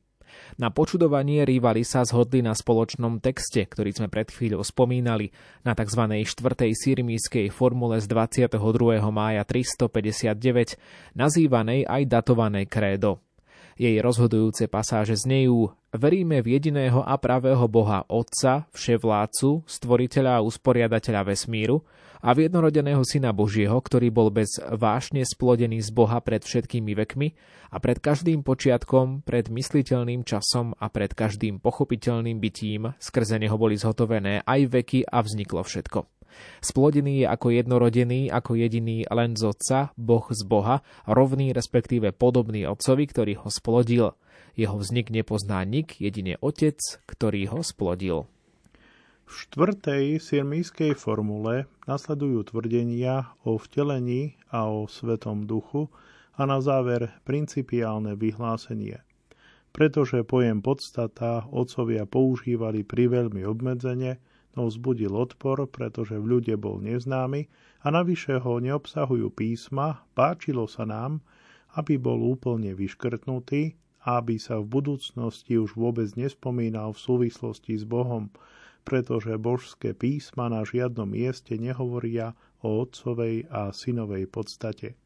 Na 0.58 0.74
počudovanie 0.74 1.46
rivali 1.46 1.86
sa 1.86 2.02
zhodli 2.02 2.42
na 2.42 2.58
spoločnom 2.58 3.22
texte, 3.22 3.62
ktorý 3.62 3.94
sme 3.94 4.10
pred 4.10 4.26
chvíľou 4.26 4.66
spomínali, 4.66 5.30
na 5.62 5.78
tzv. 5.78 6.02
4. 6.02 6.26
sirmískej 6.74 7.54
formule 7.54 8.02
z 8.02 8.10
22. 8.10 8.58
mája 9.14 9.46
359, 9.46 11.14
nazývanej 11.14 11.86
aj 11.86 12.10
datované 12.10 12.66
krédo. 12.66 13.22
Jej 13.78 14.00
rozhodujúce 14.02 14.70
pasáže 14.70 15.18
znejú 15.18 15.74
Veríme 15.94 16.42
v 16.42 16.58
jediného 16.58 17.06
a 17.06 17.14
pravého 17.22 17.70
Boha 17.70 18.02
Otca, 18.10 18.66
Vševládcu, 18.74 19.62
Stvoriteľa 19.70 20.42
a 20.42 20.46
usporiadateľa 20.46 21.22
vesmíru 21.30 21.86
a 22.18 22.34
v 22.34 22.50
jednorodeného 22.50 23.06
Syna 23.06 23.30
Božieho, 23.30 23.78
ktorý 23.78 24.10
bol 24.10 24.34
bez 24.34 24.58
vášne 24.58 25.22
splodený 25.22 25.86
z 25.86 25.94
Boha 25.94 26.18
pred 26.18 26.42
všetkými 26.42 26.98
vekmi 26.98 27.38
a 27.70 27.78
pred 27.78 28.02
každým 28.02 28.42
počiatkom, 28.42 29.22
pred 29.22 29.54
mysliteľným 29.54 30.26
časom 30.26 30.74
a 30.82 30.90
pred 30.90 31.14
každým 31.14 31.62
pochopiteľným 31.62 32.42
bytím, 32.42 32.98
skrze 32.98 33.38
neho 33.38 33.54
boli 33.54 33.78
zhotovené 33.78 34.42
aj 34.50 34.62
veky 34.74 35.06
a 35.06 35.22
vzniklo 35.22 35.62
všetko. 35.62 36.13
Splodený 36.64 37.24
je 37.24 37.28
ako 37.28 37.48
jednorodený, 37.54 38.32
ako 38.32 38.56
jediný 38.56 39.04
len 39.12 39.36
z 39.36 39.52
Otca, 39.52 39.92
Boh 40.00 40.26
z 40.32 40.42
Boha, 40.48 40.86
rovný 41.04 41.52
respektíve 41.52 42.16
podobný 42.16 42.64
Otcovi, 42.70 43.06
ktorý 43.10 43.34
ho 43.44 43.50
splodil. 43.52 44.16
Jeho 44.54 44.78
vznik 44.78 45.10
nepozná 45.10 45.66
nik, 45.66 45.98
jedine 45.98 46.38
Otec, 46.40 46.78
ktorý 47.10 47.50
ho 47.50 47.60
splodil. 47.66 48.30
V 49.24 49.32
štvrtej 49.50 50.20
sirmískej 50.20 50.94
formule 51.00 51.66
nasledujú 51.90 52.54
tvrdenia 52.54 53.34
o 53.48 53.56
vtelení 53.58 54.38
a 54.52 54.68
o 54.68 54.86
Svetom 54.86 55.48
duchu 55.48 55.90
a 56.38 56.46
na 56.46 56.60
záver 56.60 57.14
principiálne 57.24 58.14
vyhlásenie. 58.20 59.02
Pretože 59.74 60.22
pojem 60.22 60.62
podstata 60.62 61.50
otcovia 61.50 62.06
používali 62.06 62.86
priveľmi 62.86 63.42
obmedzenie, 63.42 64.22
no 64.54 64.70
vzbudil 64.70 65.14
odpor, 65.14 65.66
pretože 65.70 66.18
v 66.18 66.38
ľude 66.38 66.56
bol 66.58 66.82
neznámy 66.82 67.50
a 67.84 67.88
navyše 67.90 68.38
ho 68.42 68.62
neobsahujú 68.62 69.34
písma, 69.34 70.06
páčilo 70.14 70.70
sa 70.70 70.86
nám, 70.86 71.22
aby 71.74 71.98
bol 71.98 72.22
úplne 72.22 72.78
vyškrtnutý 72.78 73.74
a 74.06 74.22
aby 74.22 74.38
sa 74.38 74.62
v 74.62 74.70
budúcnosti 74.70 75.58
už 75.58 75.74
vôbec 75.74 76.12
nespomínal 76.14 76.94
v 76.94 77.02
súvislosti 77.02 77.80
s 77.80 77.86
Bohom, 77.88 78.30
pretože 78.84 79.40
božské 79.40 79.96
písma 79.96 80.52
na 80.52 80.62
žiadnom 80.68 81.08
mieste 81.08 81.56
nehovoria 81.56 82.36
o 82.62 82.84
otcovej 82.84 83.48
a 83.48 83.72
synovej 83.72 84.28
podstate. 84.28 85.00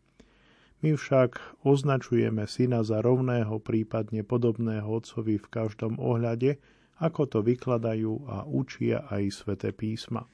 My 0.77 0.93
však 0.93 1.65
označujeme 1.65 2.45
syna 2.45 2.85
za 2.85 3.01
rovného, 3.01 3.57
prípadne 3.57 4.21
podobného 4.21 4.85
otcovi 4.85 5.41
v 5.41 5.47
každom 5.49 5.97
ohľade, 5.97 6.61
ako 6.97 7.29
to 7.29 7.39
vykladajú 7.45 8.25
a 8.25 8.45
učia 8.45 9.05
aj 9.09 9.23
sväté 9.29 9.69
písma. 9.73 10.25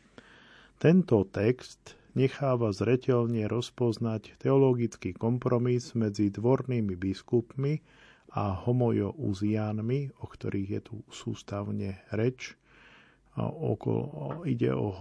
Tento 0.80 1.24
text 1.28 2.00
necháva 2.14 2.72
zretelne 2.72 3.48
rozpoznať 3.50 4.38
teologický 4.38 5.18
kompromis 5.18 5.96
medzi 5.98 6.30
dvornými 6.30 6.94
biskupmi 6.94 7.82
a 8.34 8.54
homojo-uziánmi, 8.66 10.18
o 10.22 10.26
ktorých 10.26 10.70
je 10.70 10.82
tu 10.82 10.96
sústavne 11.10 12.02
reč. 12.14 12.58
Okolo, 13.38 14.46
ide 14.46 14.70
o 14.78 14.94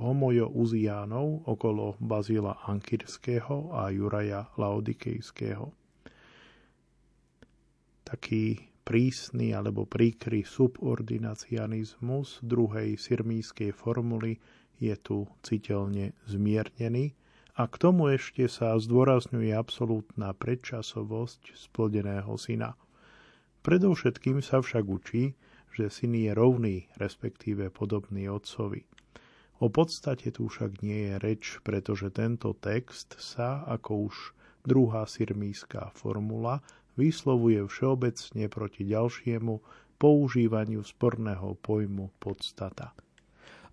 homojo-uziánov 0.00 1.44
okolo 1.44 2.00
Bazila 2.00 2.56
Ankyrského 2.64 3.68
a 3.76 3.92
Juraja 3.92 4.48
Laodikejského. 4.56 5.68
Taký 8.08 8.72
prísny 8.84 9.56
alebo 9.56 9.88
príkry 9.88 10.44
subordinacianizmus 10.44 12.44
druhej 12.44 13.00
sirmískej 13.00 13.72
formuly 13.72 14.36
je 14.76 14.92
tu 15.00 15.24
citeľne 15.40 16.12
zmiernený 16.28 17.16
a 17.56 17.70
k 17.70 17.74
tomu 17.80 18.12
ešte 18.12 18.44
sa 18.50 18.76
zdôrazňuje 18.76 19.54
absolútna 19.54 20.36
predčasovosť 20.36 21.56
splodeného 21.56 22.34
syna. 22.36 22.76
Predovšetkým 23.64 24.44
sa 24.44 24.60
však 24.60 24.84
učí, 24.84 25.32
že 25.72 25.88
syn 25.88 26.14
je 26.14 26.32
rovný, 26.36 26.76
respektíve 27.00 27.72
podobný 27.72 28.28
otcovi. 28.28 28.84
O 29.62 29.70
podstate 29.70 30.34
tu 30.34 30.50
však 30.50 30.82
nie 30.82 31.08
je 31.08 31.14
reč, 31.22 31.44
pretože 31.62 32.10
tento 32.10 32.52
text 32.58 33.14
sa, 33.16 33.62
ako 33.64 34.10
už 34.10 34.16
druhá 34.66 35.06
sirmíská 35.06 35.94
formula, 35.94 36.58
vyslovuje 36.94 37.62
všeobecne 37.66 38.44
proti 38.50 38.82
ďalšiemu 38.86 39.54
používaniu 39.98 40.82
sporného 40.82 41.54
pojmu 41.58 42.10
podstata. 42.18 42.94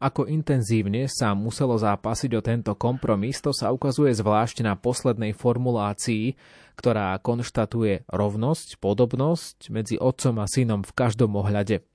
Ako 0.02 0.26
intenzívne 0.26 1.06
sa 1.06 1.38
muselo 1.38 1.78
zápasiť 1.78 2.32
o 2.34 2.42
tento 2.42 2.74
kompromis, 2.74 3.38
to 3.38 3.54
sa 3.54 3.70
ukazuje 3.70 4.18
zvlášť 4.18 4.66
na 4.66 4.74
poslednej 4.74 5.38
formulácii, 5.38 6.34
ktorá 6.74 7.14
konštatuje 7.22 8.10
rovnosť, 8.10 8.82
podobnosť 8.82 9.70
medzi 9.70 10.02
otcom 10.02 10.42
a 10.42 10.50
synom 10.50 10.82
v 10.82 10.92
každom 10.98 11.38
ohľade. 11.38 11.86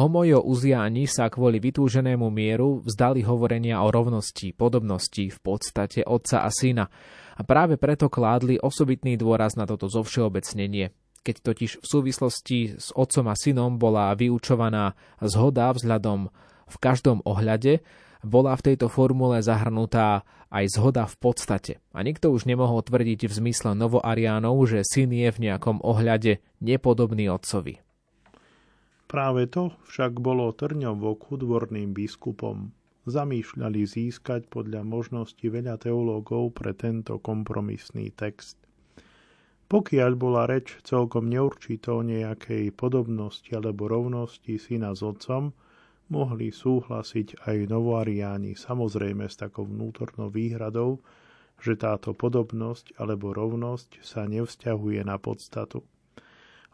Homojo 0.00 0.40
uziani 0.40 1.04
sa 1.04 1.28
kvôli 1.28 1.60
vytúženému 1.60 2.32
mieru 2.32 2.80
vzdali 2.80 3.20
hovorenia 3.28 3.84
o 3.84 3.92
rovnosti, 3.92 4.56
podobnosti 4.56 5.28
v 5.28 5.38
podstate 5.44 6.00
otca 6.00 6.40
a 6.40 6.48
syna 6.48 6.88
a 7.36 7.44
práve 7.44 7.76
preto 7.76 8.08
kládli 8.08 8.56
osobitný 8.56 9.20
dôraz 9.20 9.60
na 9.60 9.68
toto 9.68 9.84
zovšeobecnenie. 9.92 10.96
Keď 11.20 11.36
totiž 11.44 11.70
v 11.84 11.86
súvislosti 11.86 12.58
s 12.80 12.88
otcom 12.96 13.28
a 13.28 13.36
synom 13.36 13.76
bola 13.76 14.16
vyučovaná 14.16 14.96
zhoda 15.20 15.68
vzhľadom 15.76 16.32
v 16.70 16.78
každom 16.78 17.18
ohľade, 17.26 17.82
bola 18.22 18.54
v 18.54 18.64
tejto 18.72 18.86
formule 18.92 19.40
zahrnutá 19.42 20.22
aj 20.52 20.64
zhoda 20.76 21.06
v 21.08 21.16
podstate. 21.18 21.72
A 21.94 22.02
nikto 22.02 22.30
už 22.30 22.44
nemohol 22.44 22.82
tvrdiť 22.84 23.26
v 23.26 23.32
zmysle 23.32 23.72
novoariánov, 23.78 24.56
že 24.66 24.84
syn 24.84 25.14
je 25.14 25.30
v 25.30 25.42
nejakom 25.50 25.80
ohľade 25.80 26.42
nepodobný 26.60 27.30
otcovi. 27.32 27.80
Práve 29.10 29.50
to 29.50 29.74
však 29.90 30.22
bolo 30.22 30.54
trňom 30.54 31.02
v 31.02 31.04
oku 31.18 31.34
dvorným 31.34 31.90
biskupom. 31.90 32.70
Zamýšľali 33.10 33.82
získať 33.82 34.46
podľa 34.46 34.86
možnosti 34.86 35.42
veľa 35.42 35.82
teológov 35.82 36.54
pre 36.54 36.76
tento 36.76 37.18
kompromisný 37.18 38.14
text. 38.14 38.60
Pokiaľ 39.70 40.10
bola 40.18 40.50
reč 40.50 40.78
celkom 40.82 41.30
neurčito 41.30 42.02
o 42.02 42.06
nejakej 42.06 42.74
podobnosti 42.74 43.46
alebo 43.54 43.86
rovnosti 43.86 44.58
syna 44.58 44.94
s 44.94 45.02
otcom, 45.02 45.54
mohli 46.10 46.50
súhlasiť 46.50 47.46
aj 47.46 47.70
novoariáni, 47.70 48.58
samozrejme 48.58 49.30
s 49.30 49.38
takou 49.38 49.64
vnútornou 49.64 50.28
výhradou, 50.28 51.00
že 51.62 51.78
táto 51.78 52.12
podobnosť 52.12 52.98
alebo 52.98 53.30
rovnosť 53.30 54.02
sa 54.02 54.26
nevzťahuje 54.26 55.00
na 55.06 55.16
podstatu. 55.22 55.86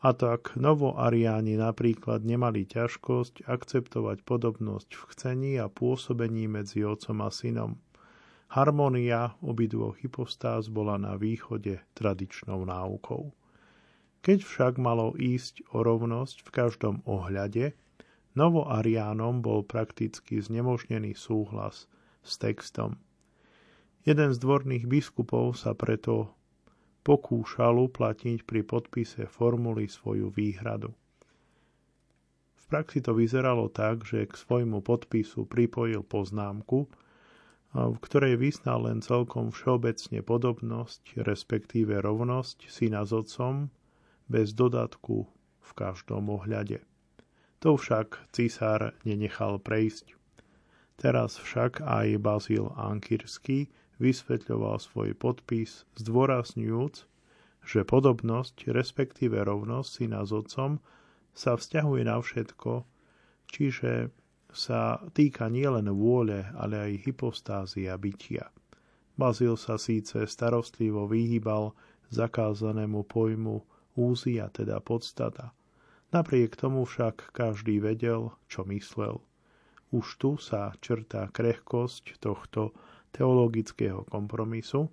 A 0.05 0.12
tak 0.12 0.55
novoariáni 0.55 1.57
napríklad 1.57 2.22
nemali 2.22 2.68
ťažkosť 2.68 3.49
akceptovať 3.49 4.22
podobnosť 4.22 4.91
v 4.93 5.03
chcení 5.12 5.53
a 5.57 5.72
pôsobení 5.72 6.47
medzi 6.47 6.84
otcom 6.84 7.24
a 7.24 7.30
synom. 7.32 7.80
Harmonia 8.47 9.34
obidvoch 9.43 9.99
hypostáz 9.99 10.70
bola 10.70 11.01
na 11.01 11.18
východe 11.18 11.82
tradičnou 11.99 12.62
náukou. 12.62 13.34
Keď 14.22 14.39
však 14.43 14.74
malo 14.78 15.18
ísť 15.18 15.66
o 15.74 15.82
rovnosť 15.82 16.47
v 16.47 16.51
každom 16.55 16.97
ohľade, 17.03 17.74
Novoariánom 18.37 19.41
bol 19.41 19.64
prakticky 19.64 20.45
znemožnený 20.45 21.16
súhlas 21.16 21.89
s 22.20 22.37
textom. 22.37 23.01
Jeden 24.05 24.30
z 24.30 24.39
dvorných 24.39 24.84
biskupov 24.84 25.57
sa 25.57 25.72
preto 25.72 26.37
pokúšal 27.01 27.80
uplatniť 27.91 28.45
pri 28.45 28.61
podpise 28.61 29.24
formuly 29.26 29.89
svoju 29.89 30.28
výhradu. 30.30 30.93
V 32.55 32.64
praxi 32.68 33.01
to 33.01 33.16
vyzeralo 33.16 33.72
tak, 33.72 34.05
že 34.05 34.28
k 34.28 34.34
svojmu 34.34 34.84
podpisu 34.84 35.49
pripojil 35.49 36.05
poznámku, 36.05 36.91
v 37.72 37.99
ktorej 38.03 38.37
vysnal 38.37 38.84
len 38.84 39.01
celkom 39.01 39.55
všeobecne 39.55 40.20
podobnosť, 40.20 41.22
respektíve 41.24 41.99
rovnosť 42.03 42.68
syna 42.68 43.07
s 43.07 43.16
otcom, 43.16 43.70
bez 44.26 44.53
dodatku 44.53 45.30
v 45.62 45.70
každom 45.72 46.26
ohľade. 46.30 46.82
To 47.64 47.80
však 47.80 48.28
císar 48.36 48.92
nenechal 49.09 49.57
prejsť. 49.57 50.12
Teraz 51.00 51.40
však 51.40 51.80
aj 51.80 52.20
Bazil 52.20 52.68
Ankirský 52.76 53.72
vysvetľoval 53.96 54.76
svoj 54.76 55.16
podpis 55.16 55.88
zdôrazňujúc, 55.96 56.94
že 57.64 57.80
podobnosť, 57.88 58.68
respektíve 58.72 59.40
rovnosť 59.40 59.88
syna 59.88 60.20
s 60.24 60.36
otcom 60.36 60.80
sa 61.32 61.57
vzťahuje 61.57 62.02
na 62.04 62.16
všetko, 62.20 62.84
čiže 63.48 64.12
sa 64.52 65.00
týka 65.12 65.48
nielen 65.48 65.88
vôle, 65.92 66.48
ale 66.57 66.76
aj 66.80 67.09
hypostázy 67.09 67.88
a 67.88 67.96
bytia. 67.96 68.52
Bazil 69.16 69.57
sa 69.57 69.80
síce 69.80 70.28
starostlivo 70.28 71.09
vyhýbal 71.09 71.72
zakázanému 72.12 73.04
pojmu 73.09 73.64
úzia, 73.96 74.52
teda 74.52 74.80
podstata– 74.80 75.52
Napriek 76.16 76.56
tomu 76.56 76.88
však 76.88 77.36
každý 77.36 77.76
vedel, 77.76 78.32
čo 78.48 78.64
myslel. 78.64 79.20
Už 79.92 80.16
tu 80.16 80.40
sa 80.40 80.72
črtá 80.80 81.28
krehkosť 81.28 82.16
tohto 82.16 82.72
teologického 83.12 84.08
kompromisu, 84.08 84.88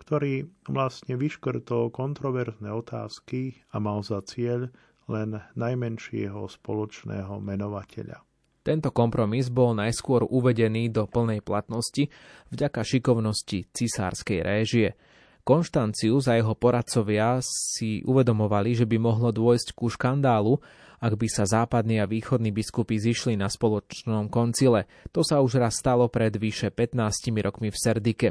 ktorý 0.00 0.48
vlastne 0.64 1.20
vyškrtol 1.20 1.92
kontroverzné 1.92 2.72
otázky 2.72 3.60
a 3.68 3.76
mal 3.76 4.00
za 4.00 4.24
cieľ 4.24 4.72
len 5.04 5.36
najmenšieho 5.52 6.40
spoločného 6.48 7.44
menovateľa. 7.44 8.24
Tento 8.64 8.88
kompromis 8.88 9.52
bol 9.52 9.76
najskôr 9.76 10.24
uvedený 10.24 10.88
do 10.88 11.04
plnej 11.04 11.44
platnosti 11.44 12.08
vďaka 12.48 12.80
šikovnosti 12.88 13.68
cisárskej 13.68 14.40
réžie– 14.40 14.88
Konštancius 15.48 16.28
a 16.28 16.36
jeho 16.36 16.52
poradcovia 16.52 17.40
si 17.40 18.04
uvedomovali, 18.04 18.76
že 18.76 18.84
by 18.84 19.00
mohlo 19.00 19.32
dôjsť 19.32 19.72
ku 19.72 19.88
škandálu, 19.88 20.60
ak 21.00 21.16
by 21.16 21.24
sa 21.24 21.48
západní 21.48 22.04
a 22.04 22.10
východní 22.10 22.52
biskupy 22.52 23.00
zišli 23.00 23.32
na 23.32 23.48
spoločnom 23.48 24.28
koncile. 24.28 24.84
To 25.16 25.24
sa 25.24 25.40
už 25.40 25.56
raz 25.56 25.80
stalo 25.80 26.04
pred 26.12 26.36
vyše 26.36 26.68
15 26.68 27.32
rokmi 27.40 27.72
v 27.72 27.80
Serdike. 27.80 28.28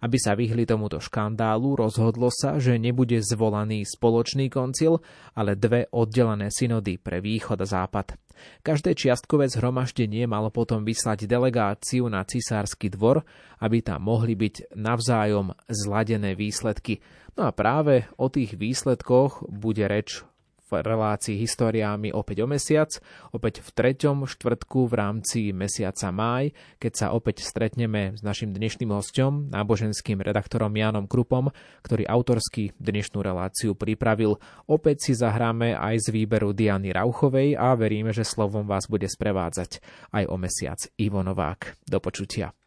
Aby 0.00 0.16
sa 0.16 0.32
vyhli 0.32 0.64
tomuto 0.64 0.96
škandálu, 0.96 1.76
rozhodlo 1.76 2.32
sa, 2.32 2.56
že 2.56 2.80
nebude 2.80 3.20
zvolaný 3.20 3.84
spoločný 3.84 4.48
koncil, 4.48 5.04
ale 5.36 5.60
dve 5.60 5.88
oddelené 5.92 6.48
synody 6.48 6.96
pre 6.96 7.20
východ 7.20 7.60
a 7.60 7.68
západ. 7.68 8.16
Každé 8.64 8.96
čiastkové 8.96 9.52
zhromaždenie 9.52 10.24
malo 10.24 10.48
potom 10.48 10.80
vyslať 10.80 11.28
delegáciu 11.28 12.08
na 12.08 12.24
cisársky 12.24 12.88
dvor, 12.88 13.20
aby 13.60 13.84
tam 13.84 14.08
mohli 14.08 14.32
byť 14.32 14.72
navzájom 14.72 15.52
zladené 15.68 16.32
výsledky. 16.32 17.04
No 17.36 17.48
a 17.48 17.52
práve 17.52 18.08
o 18.16 18.32
tých 18.32 18.56
výsledkoch 18.56 19.44
bude 19.52 19.84
reč 19.84 20.24
v 20.70 20.78
relácii 20.78 21.34
Históriami 21.34 22.14
opäť 22.14 22.42
o 22.42 22.46
mesiac, 22.46 22.86
opäť 23.34 23.66
v 23.66 23.68
treťom 23.74 24.30
štvrtku 24.30 24.86
v 24.86 24.94
rámci 24.94 25.40
mesiaca 25.50 26.14
máj, 26.14 26.54
keď 26.78 26.92
sa 26.94 27.06
opäť 27.10 27.42
stretneme 27.42 28.14
s 28.14 28.22
našim 28.22 28.54
dnešným 28.54 28.94
hostom, 28.94 29.50
náboženským 29.50 30.22
redaktorom 30.22 30.70
Jánom 30.70 31.10
Krupom, 31.10 31.50
ktorý 31.82 32.06
autorsky 32.06 32.70
dnešnú 32.78 33.18
reláciu 33.18 33.74
pripravil. 33.74 34.38
Opäť 34.70 35.10
si 35.10 35.12
zahráme 35.18 35.74
aj 35.74 36.06
z 36.06 36.14
výberu 36.14 36.54
Diany 36.54 36.94
Rauchovej 36.94 37.58
a 37.58 37.74
veríme, 37.74 38.14
že 38.14 38.22
slovom 38.22 38.70
vás 38.70 38.86
bude 38.86 39.10
sprevádzať 39.10 39.82
aj 40.14 40.24
o 40.30 40.36
mesiac 40.38 40.78
Ivo 40.94 41.26
Novák. 41.26 41.82
Do 41.90 41.98
počutia. 41.98 42.59